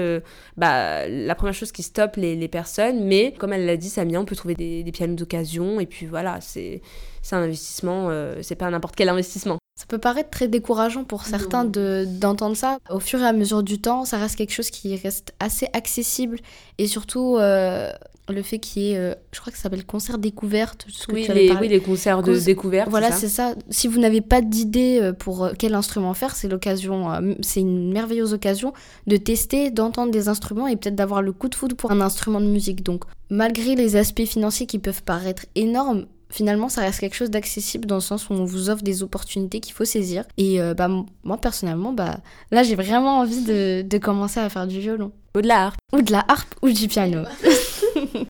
bah, 0.56 1.08
la 1.08 1.34
première 1.34 1.54
chose 1.54 1.72
qui 1.72 1.82
stoppe 1.82 2.16
les, 2.16 2.36
les 2.36 2.48
personnes, 2.48 3.04
mais 3.04 3.32
comme 3.38 3.52
elle 3.52 3.66
l'a 3.66 3.76
dit, 3.76 3.88
Samia, 3.88 4.20
on 4.20 4.24
peut 4.24 4.36
trouver 4.36 4.54
des, 4.54 4.84
pianos 4.92 5.14
d'occasion 5.14 5.80
et 5.80 5.86
puis 5.86 6.06
voilà, 6.06 6.38
c'est 6.40 6.80
c'est 7.22 7.34
un 7.34 7.42
investissement, 7.42 8.10
c'est 8.40 8.54
pas 8.54 8.70
n'importe 8.70 8.96
quel 8.96 9.08
investissement. 9.08 9.58
Ça 9.78 9.84
peut 9.86 9.98
paraître 9.98 10.30
très 10.30 10.48
décourageant 10.48 11.04
pour 11.04 11.24
certains 11.26 11.66
d'entendre 11.66 12.56
ça. 12.56 12.78
Au 12.88 12.98
fur 12.98 13.20
et 13.20 13.26
à 13.26 13.34
mesure 13.34 13.62
du 13.62 13.78
temps, 13.78 14.06
ça 14.06 14.16
reste 14.16 14.36
quelque 14.36 14.54
chose 14.54 14.70
qui 14.70 14.96
reste 14.96 15.34
assez 15.38 15.68
accessible 15.74 16.38
et 16.78 16.86
surtout 16.86 17.36
euh, 17.36 17.92
le 18.30 18.42
fait 18.42 18.58
qu'il 18.58 18.82
y 18.82 18.92
ait, 18.92 18.96
euh, 18.96 19.14
je 19.32 19.40
crois 19.40 19.50
que 19.50 19.58
ça 19.58 19.64
s'appelle 19.64 19.84
concert 19.84 20.16
découverte. 20.16 20.86
oui, 21.12 21.28
les, 21.28 21.52
oui, 21.52 21.68
les 21.68 21.80
concerts 21.80 22.22
de 22.22 22.38
découverte. 22.38 22.88
Voilà, 22.88 23.12
c'est 23.12 23.28
ça. 23.28 23.54
Si 23.68 23.86
vous 23.86 24.00
n'avez 24.00 24.22
pas 24.22 24.40
d'idée 24.40 24.98
euh, 25.02 25.12
pour 25.12 25.50
quel 25.58 25.74
instrument 25.74 26.14
faire, 26.14 26.34
c'est 26.36 26.48
l'occasion, 26.48 27.10
c'est 27.42 27.60
une 27.60 27.92
merveilleuse 27.92 28.32
occasion 28.32 28.72
de 29.06 29.18
tester, 29.18 29.70
d'entendre 29.70 30.10
des 30.10 30.28
instruments 30.28 30.68
et 30.68 30.76
peut-être 30.76 30.96
d'avoir 30.96 31.20
le 31.20 31.34
coup 31.34 31.50
de 31.50 31.54
foudre 31.54 31.76
pour 31.76 31.92
un 31.92 32.00
instrument 32.00 32.40
de 32.40 32.46
musique. 32.46 32.82
Donc, 32.82 33.04
malgré 33.28 33.74
les 33.74 33.96
aspects 33.96 34.24
financiers 34.24 34.66
qui 34.66 34.78
peuvent 34.78 35.02
paraître 35.02 35.44
énormes, 35.54 36.06
finalement, 36.36 36.68
ça 36.68 36.82
reste 36.82 37.00
quelque 37.00 37.16
chose 37.16 37.30
d'accessible 37.30 37.86
dans 37.86 37.96
le 37.96 38.00
sens 38.00 38.28
où 38.28 38.34
on 38.34 38.44
vous 38.44 38.68
offre 38.68 38.82
des 38.82 39.02
opportunités 39.02 39.60
qu'il 39.60 39.72
faut 39.72 39.86
saisir. 39.86 40.24
Et 40.36 40.60
euh, 40.60 40.74
bah, 40.74 40.88
moi, 41.24 41.38
personnellement, 41.38 41.92
bah, 41.92 42.18
là, 42.50 42.62
j'ai 42.62 42.76
vraiment 42.76 43.20
envie 43.20 43.42
de, 43.42 43.82
de 43.82 43.98
commencer 43.98 44.40
à 44.40 44.48
faire 44.50 44.66
du 44.66 44.78
violon. 44.78 45.12
Ou 45.34 45.40
de 45.40 45.48
la 45.48 45.66
harpe. 45.66 45.80
Ou 45.92 46.02
de 46.02 46.12
la 46.12 46.24
harpe 46.28 46.54
ou 46.62 46.70
du 46.70 46.88
piano. 46.88 47.22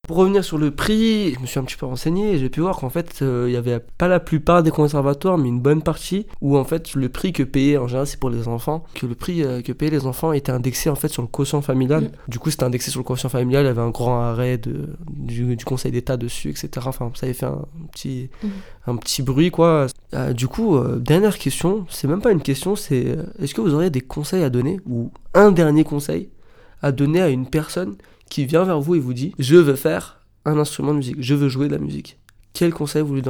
Pour 0.07 0.17
revenir 0.17 0.45
sur 0.45 0.59
le 0.59 0.71
prix, 0.71 1.35
je 1.35 1.41
me 1.41 1.47
suis 1.47 1.59
un 1.59 1.65
petit 1.65 1.77
peu 1.77 1.87
renseigné 1.87 2.33
et 2.33 2.39
j'ai 2.39 2.49
pu 2.49 2.61
voir 2.61 2.77
qu'en 2.77 2.91
fait, 2.91 3.21
euh, 3.23 3.45
il 3.49 3.53
n'y 3.53 3.57
avait 3.57 3.81
pas 3.99 4.09
la 4.09 4.21
plupart 4.21 4.63
des 4.63 4.71
conservatoires, 4.71 5.39
mais 5.39 5.49
une 5.49 5.61
bonne 5.61 5.83
partie 5.83 6.27
où 6.41 6.57
en 6.57 6.65
fait 6.65 6.95
le 6.95 7.09
prix 7.09 7.33
que 7.33 7.43
payaient 7.43 7.79
en 7.79 7.87
général 7.87 8.07
c'est 8.07 8.21
pour 8.21 8.31
les 8.31 8.49
enfants, 8.49 8.85
que 8.95 9.07
le 9.07 9.15
prix 9.15 9.43
euh, 9.43 9.63
que 9.63 9.73
payaient 9.73 9.91
les 9.91 10.07
enfants 10.07 10.33
était 10.33 10.53
indexé 10.53 10.91
en 10.91 10.95
fait 10.95 11.09
sur 11.09 11.23
le 11.23 11.29
quotient 11.29 11.63
familial. 11.63 12.05
Mm. 12.05 12.11
Du 12.29 12.39
coup, 12.39 12.51
c'était 12.51 12.65
indexé 12.65 12.91
sur 12.91 13.01
le 13.01 13.05
quotient 13.05 13.29
familial, 13.29 13.65
il 13.65 13.69
y 13.69 13.71
avait 13.71 13.81
un 13.81 13.91
grand 13.91 14.21
arrêt 14.21 14.59
de, 14.59 14.91
du, 15.11 15.57
Conseil 15.65 15.91
d'État 15.91 16.17
dessus, 16.17 16.51
etc. 16.51 16.69
Enfin, 16.87 17.11
ça 17.15 17.27
avait 17.27 17.35
fait 17.35 17.47
un 17.47 17.65
petit, 17.93 18.31
mm. 18.43 18.49
un 18.87 18.97
petit 18.97 19.23
bruit 19.23 19.51
quoi. 19.51 19.87
Euh, 20.15 20.33
du 20.33 20.47
coup, 20.47 20.79
dernière 20.99 21.39
question, 21.39 21.87
c'est 21.89 22.07
même 22.07 22.21
pas 22.21 22.31
une 22.31 22.43
question, 22.43 22.77
c'est 22.77 23.17
est-ce 23.41 23.55
que 23.55 23.61
vous 23.61 23.75
auriez 23.75 23.91
des 23.91 24.01
conseils 24.01 24.45
à 24.45 24.51
donner 24.51 24.81
ou 24.87 25.11
un 25.35 25.51
dernier 25.51 25.85
conseil 25.85 26.29
à 26.83 26.93
donner 26.93 27.23
à 27.23 27.29
une 27.29 27.49
personne 27.49 27.97
qui 28.31 28.47
vient 28.47 28.65
vers 28.65 28.81
vous 28.81 28.95
et 28.95 29.01
vous 29.01 29.15
dit 29.15 29.35
je 29.39 29.57
veux 29.57 29.77
faire 29.77 30.21
un 30.45 30.59
instrument 30.59 30.93
de 30.93 30.99
musique, 30.99 31.17
je 31.19 31.35
veux 31.35 31.49
jouer 31.49 31.69
de 31.69 31.75
la 31.75 31.81
musique. 31.81 32.19
Quel 32.53 32.73
conseil 32.73 33.03
vous 33.03 33.15
lui, 33.15 33.23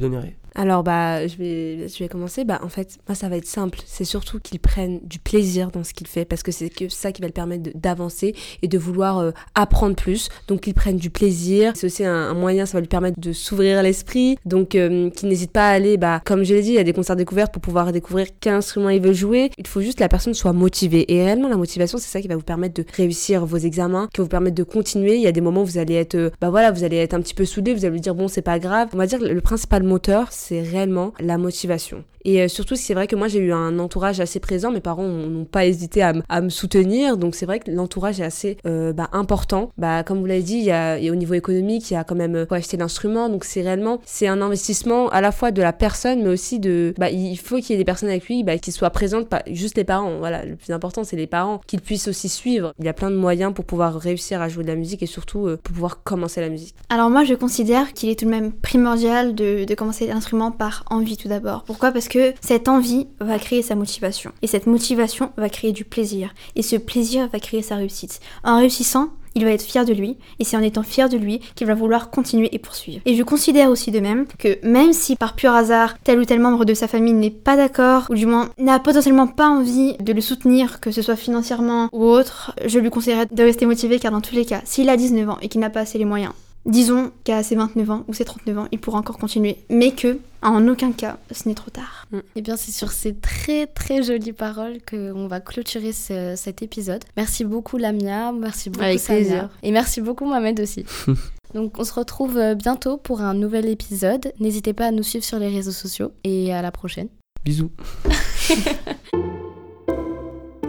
donneriez? 0.00 0.36
Alors 0.54 0.82
bah 0.82 1.26
je 1.26 1.36
vais 1.36 2.08
commencer. 2.08 2.44
Bah 2.44 2.60
en 2.62 2.68
fait 2.68 2.98
moi 3.08 3.14
ça 3.14 3.28
va 3.28 3.36
être 3.36 3.46
simple. 3.46 3.80
C'est 3.86 4.04
surtout 4.04 4.38
qu'il 4.40 4.60
prenne 4.60 5.00
du 5.02 5.18
plaisir 5.18 5.70
dans 5.70 5.84
ce 5.84 5.94
qu'il 5.94 6.06
fait 6.06 6.24
parce 6.24 6.42
que 6.42 6.52
c'est 6.52 6.68
que 6.68 6.88
ça 6.88 7.12
qui 7.12 7.22
va 7.22 7.28
le 7.28 7.32
permettre 7.32 7.70
d'avancer 7.74 8.34
et 8.62 8.68
de 8.68 8.78
vouloir 8.78 9.18
euh, 9.18 9.30
apprendre 9.54 9.96
plus. 9.96 10.28
Donc 10.48 10.62
qu'il 10.62 10.74
prenne 10.74 10.96
du 10.96 11.10
plaisir. 11.10 11.72
C'est 11.74 11.86
aussi 11.86 12.04
un, 12.04 12.34
moyen 12.34 12.66
ça 12.66 12.74
va 12.74 12.80
lui 12.80 12.88
permettre 12.88 13.20
de 13.20 13.32
s'ouvrir 13.32 13.82
l'esprit. 13.82 14.36
Donc 14.44 14.74
euh, 14.74 15.10
qu'il 15.10 15.28
n'hésite 15.28 15.52
pas 15.52 15.68
à 15.68 15.72
aller 15.72 15.96
bah 15.96 16.20
comme 16.24 16.44
je 16.44 16.54
l'ai 16.54 16.62
dit 16.62 16.70
il 16.70 16.74
y 16.74 16.78
a 16.78 16.84
des 16.84 16.92
concerts 16.92 17.16
découvertes 17.16 17.52
pour 17.52 17.62
pouvoir 17.62 17.92
découvrir 17.92 18.26
quel 18.40 18.54
instrument 18.54 18.90
il 18.90 19.00
veut 19.00 19.12
jouer. 19.12 19.50
Il 19.58 19.66
faut 19.66 19.80
juste 19.80 19.98
que 19.98 20.04
la 20.04 20.08
personne 20.08 20.34
soit 20.34 20.52
motivée. 20.52 21.10
Et 21.12 21.24
réellement 21.24 21.48
la 21.48 21.56
motivation 21.56 21.98
c'est 21.98 22.08
ça 22.08 22.20
qui 22.20 22.28
va 22.28 22.36
vous 22.36 22.42
permettre 22.42 22.74
de 22.74 22.84
réussir 22.94 23.46
vos 23.46 23.58
examens 23.58 24.08
qui 24.12 24.20
va 24.20 24.24
vous 24.24 24.28
permettre 24.28 24.56
de 24.56 24.62
continuer. 24.62 25.16
Il 25.16 25.22
y 25.22 25.26
a 25.26 25.32
des 25.32 25.40
moments 25.40 25.62
où 25.62 25.66
vous 25.66 25.78
allez 25.78 25.94
être 25.94 26.14
euh, 26.14 26.30
bah 26.40 26.50
voilà 26.50 26.70
vous 26.72 26.84
allez 26.84 26.96
être 26.96 27.14
un 27.14 27.20
petit 27.20 27.34
peu 27.34 27.44
soudé 27.44 27.72
vous 27.72 27.84
allez 27.84 27.94
lui 27.94 28.00
dire 28.00 28.14
bon 28.14 28.28
c'est 28.28 28.42
pas 28.42 28.58
grave. 28.58 28.88
On 28.92 28.98
va 28.98 29.06
dire 29.06 29.20
le 29.20 29.40
principal 29.40 29.82
moteur 29.82 30.28
c'est 30.42 30.62
réellement 30.62 31.12
la 31.20 31.38
motivation. 31.38 32.04
Et 32.24 32.42
euh, 32.42 32.48
surtout, 32.48 32.76
c'est 32.76 32.94
vrai 32.94 33.06
que 33.06 33.16
moi, 33.16 33.28
j'ai 33.28 33.38
eu 33.38 33.52
un 33.52 33.78
entourage 33.78 34.20
assez 34.20 34.40
présent. 34.40 34.70
Mes 34.70 34.80
parents 34.80 35.06
n'ont 35.06 35.44
pas 35.44 35.66
hésité 35.66 36.02
à, 36.02 36.40
me 36.40 36.48
soutenir. 36.48 37.16
Donc, 37.16 37.34
c'est 37.34 37.46
vrai 37.46 37.60
que 37.60 37.70
l'entourage 37.70 38.20
est 38.20 38.24
assez 38.24 38.56
euh, 38.66 38.92
bah, 38.92 39.08
important. 39.12 39.70
Bah, 39.78 40.02
comme 40.02 40.18
vous 40.18 40.26
l'avez 40.26 40.42
dit, 40.42 40.56
il 40.56 40.64
y, 40.64 40.70
a, 40.70 40.98
au 40.98 41.14
niveau 41.14 41.34
économique, 41.34 41.90
il 41.90 41.94
y 41.94 41.96
a 41.96 42.04
quand 42.04 42.14
même 42.14 42.46
pour 42.46 42.56
acheter 42.56 42.76
l'instrument. 42.76 43.28
Donc, 43.28 43.44
c'est 43.44 43.62
réellement, 43.62 44.00
c'est 44.04 44.26
un 44.26 44.40
investissement 44.40 45.08
à 45.08 45.20
la 45.20 45.32
fois 45.32 45.50
de 45.50 45.62
la 45.62 45.72
personne, 45.72 46.22
mais 46.22 46.28
aussi 46.28 46.58
de, 46.58 46.94
bah, 46.98 47.10
il 47.10 47.36
faut 47.36 47.56
qu'il 47.56 47.70
y 47.70 47.74
ait 47.74 47.78
des 47.78 47.84
personnes 47.84 48.08
avec 48.08 48.26
lui 48.26 48.44
bah, 48.44 48.58
qui 48.58 48.72
soient 48.72 48.90
présentes, 48.90 49.28
pas 49.28 49.42
juste 49.50 49.76
les 49.76 49.84
parents. 49.84 50.18
Voilà, 50.18 50.44
le 50.44 50.56
plus 50.56 50.72
important, 50.72 51.04
c'est 51.04 51.16
les 51.16 51.26
parents, 51.26 51.60
qu'ils 51.66 51.80
puissent 51.80 52.08
aussi 52.08 52.28
suivre. 52.28 52.72
Il 52.78 52.84
y 52.84 52.88
a 52.88 52.92
plein 52.92 53.10
de 53.10 53.16
moyens 53.16 53.52
pour 53.52 53.64
pouvoir 53.64 53.94
réussir 53.94 54.40
à 54.40 54.48
jouer 54.48 54.62
de 54.62 54.68
la 54.68 54.76
musique 54.76 55.02
et 55.02 55.06
surtout 55.06 55.46
euh, 55.46 55.56
pour 55.62 55.74
pouvoir 55.74 56.02
commencer 56.02 56.40
la 56.40 56.48
musique. 56.48 56.74
Alors, 56.88 57.10
moi, 57.10 57.24
je 57.24 57.34
considère 57.34 57.92
qu'il 57.92 58.10
est 58.10 58.18
tout 58.18 58.26
de 58.26 58.30
même 58.30 58.52
primordial 58.52 59.34
de, 59.34 59.64
de 59.64 59.74
commencer 59.74 60.06
l'instrument 60.06 60.50
par 60.50 60.84
envie 60.90 61.16
tout 61.16 61.28
d'abord. 61.28 61.64
Pourquoi? 61.64 61.92
Parce 61.92 62.08
que 62.08 62.11
cette 62.40 62.68
envie 62.68 63.06
va 63.20 63.38
créer 63.38 63.62
sa 63.62 63.74
motivation. 63.74 64.32
Et 64.42 64.46
cette 64.46 64.66
motivation 64.66 65.32
va 65.36 65.48
créer 65.48 65.72
du 65.72 65.84
plaisir. 65.84 66.34
Et 66.56 66.62
ce 66.62 66.76
plaisir 66.76 67.28
va 67.32 67.40
créer 67.40 67.62
sa 67.62 67.76
réussite. 67.76 68.20
En 68.44 68.58
réussissant, 68.58 69.10
il 69.34 69.44
va 69.44 69.50
être 69.50 69.62
fier 69.62 69.84
de 69.84 69.92
lui, 69.92 70.16
et 70.38 70.44
c'est 70.44 70.56
en 70.56 70.62
étant 70.62 70.82
fier 70.82 71.08
de 71.08 71.16
lui 71.16 71.40
qu'il 71.54 71.66
va 71.66 71.74
vouloir 71.74 72.10
continuer 72.10 72.50
et 72.52 72.58
poursuivre. 72.58 73.00
Et 73.06 73.14
je 73.14 73.22
considère 73.22 73.70
aussi 73.70 73.90
de 73.90 74.00
même 74.00 74.26
que 74.38 74.58
même 74.66 74.92
si 74.92 75.16
par 75.16 75.34
pur 75.34 75.52
hasard 75.52 75.98
tel 76.04 76.18
ou 76.18 76.24
tel 76.24 76.40
membre 76.40 76.64
de 76.64 76.74
sa 76.74 76.88
famille 76.88 77.14
n'est 77.14 77.30
pas 77.30 77.56
d'accord, 77.56 78.06
ou 78.10 78.14
du 78.14 78.26
moins 78.26 78.50
n'a 78.58 78.78
potentiellement 78.78 79.26
pas 79.26 79.48
envie 79.48 79.96
de 79.98 80.12
le 80.12 80.20
soutenir, 80.20 80.80
que 80.80 80.90
ce 80.90 81.02
soit 81.02 81.16
financièrement 81.16 81.88
ou 81.92 82.04
autre, 82.04 82.54
je 82.66 82.78
lui 82.78 82.90
conseillerais 82.90 83.26
de 83.30 83.42
rester 83.42 83.66
motivé 83.66 83.98
car 83.98 84.12
dans 84.12 84.20
tous 84.20 84.34
les 84.34 84.44
cas, 84.44 84.60
s'il 84.64 84.88
a 84.88 84.96
19 84.96 85.30
ans 85.30 85.38
et 85.40 85.48
qu'il 85.48 85.60
n'a 85.60 85.70
pas 85.70 85.80
assez 85.80 85.98
les 85.98 86.04
moyens, 86.04 86.32
Disons 86.64 87.10
qu'à 87.24 87.42
ses 87.42 87.56
29 87.56 87.90
ans 87.90 88.04
ou 88.06 88.14
ses 88.14 88.24
39 88.24 88.58
ans, 88.58 88.68
il 88.70 88.78
pourra 88.78 88.98
encore 88.98 89.18
continuer, 89.18 89.56
mais 89.68 89.90
que 89.90 90.20
en 90.42 90.68
aucun 90.68 90.92
cas 90.92 91.18
ce 91.32 91.48
n'est 91.48 91.56
trop 91.56 91.70
tard. 91.70 92.06
Mm. 92.12 92.16
Et 92.16 92.22
eh 92.36 92.42
bien 92.42 92.56
c'est 92.56 92.70
sur 92.70 92.92
ces 92.92 93.14
très 93.14 93.66
très 93.66 94.02
jolies 94.02 94.32
paroles 94.32 94.78
qu'on 94.88 95.26
va 95.26 95.40
clôturer 95.40 95.92
cet 95.92 96.62
épisode. 96.62 97.02
Merci 97.16 97.44
beaucoup 97.44 97.78
Lamia, 97.78 98.30
merci 98.32 98.70
beaucoup 98.70 98.84
Avec 98.84 99.00
Samia. 99.00 99.50
Et 99.62 99.72
merci 99.72 100.00
beaucoup 100.00 100.24
Mohamed 100.24 100.60
aussi. 100.60 100.84
Donc 101.54 101.78
on 101.78 101.84
se 101.84 101.92
retrouve 101.92 102.38
euh, 102.38 102.54
bientôt 102.54 102.96
pour 102.96 103.20
un 103.22 103.34
nouvel 103.34 103.68
épisode. 103.68 104.32
N'hésitez 104.38 104.72
pas 104.72 104.86
à 104.86 104.90
nous 104.92 105.02
suivre 105.02 105.24
sur 105.24 105.38
les 105.38 105.48
réseaux 105.48 105.72
sociaux 105.72 106.12
et 106.24 106.54
à 106.54 106.62
la 106.62 106.70
prochaine. 106.70 107.08
Bisous. 107.44 107.72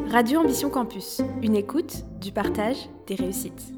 Radio 0.09 0.41
Ambition 0.41 0.69
Campus, 0.69 1.21
une 1.41 1.55
écoute, 1.55 2.03
du 2.21 2.31
partage, 2.31 2.77
des 3.07 3.15
réussites. 3.15 3.72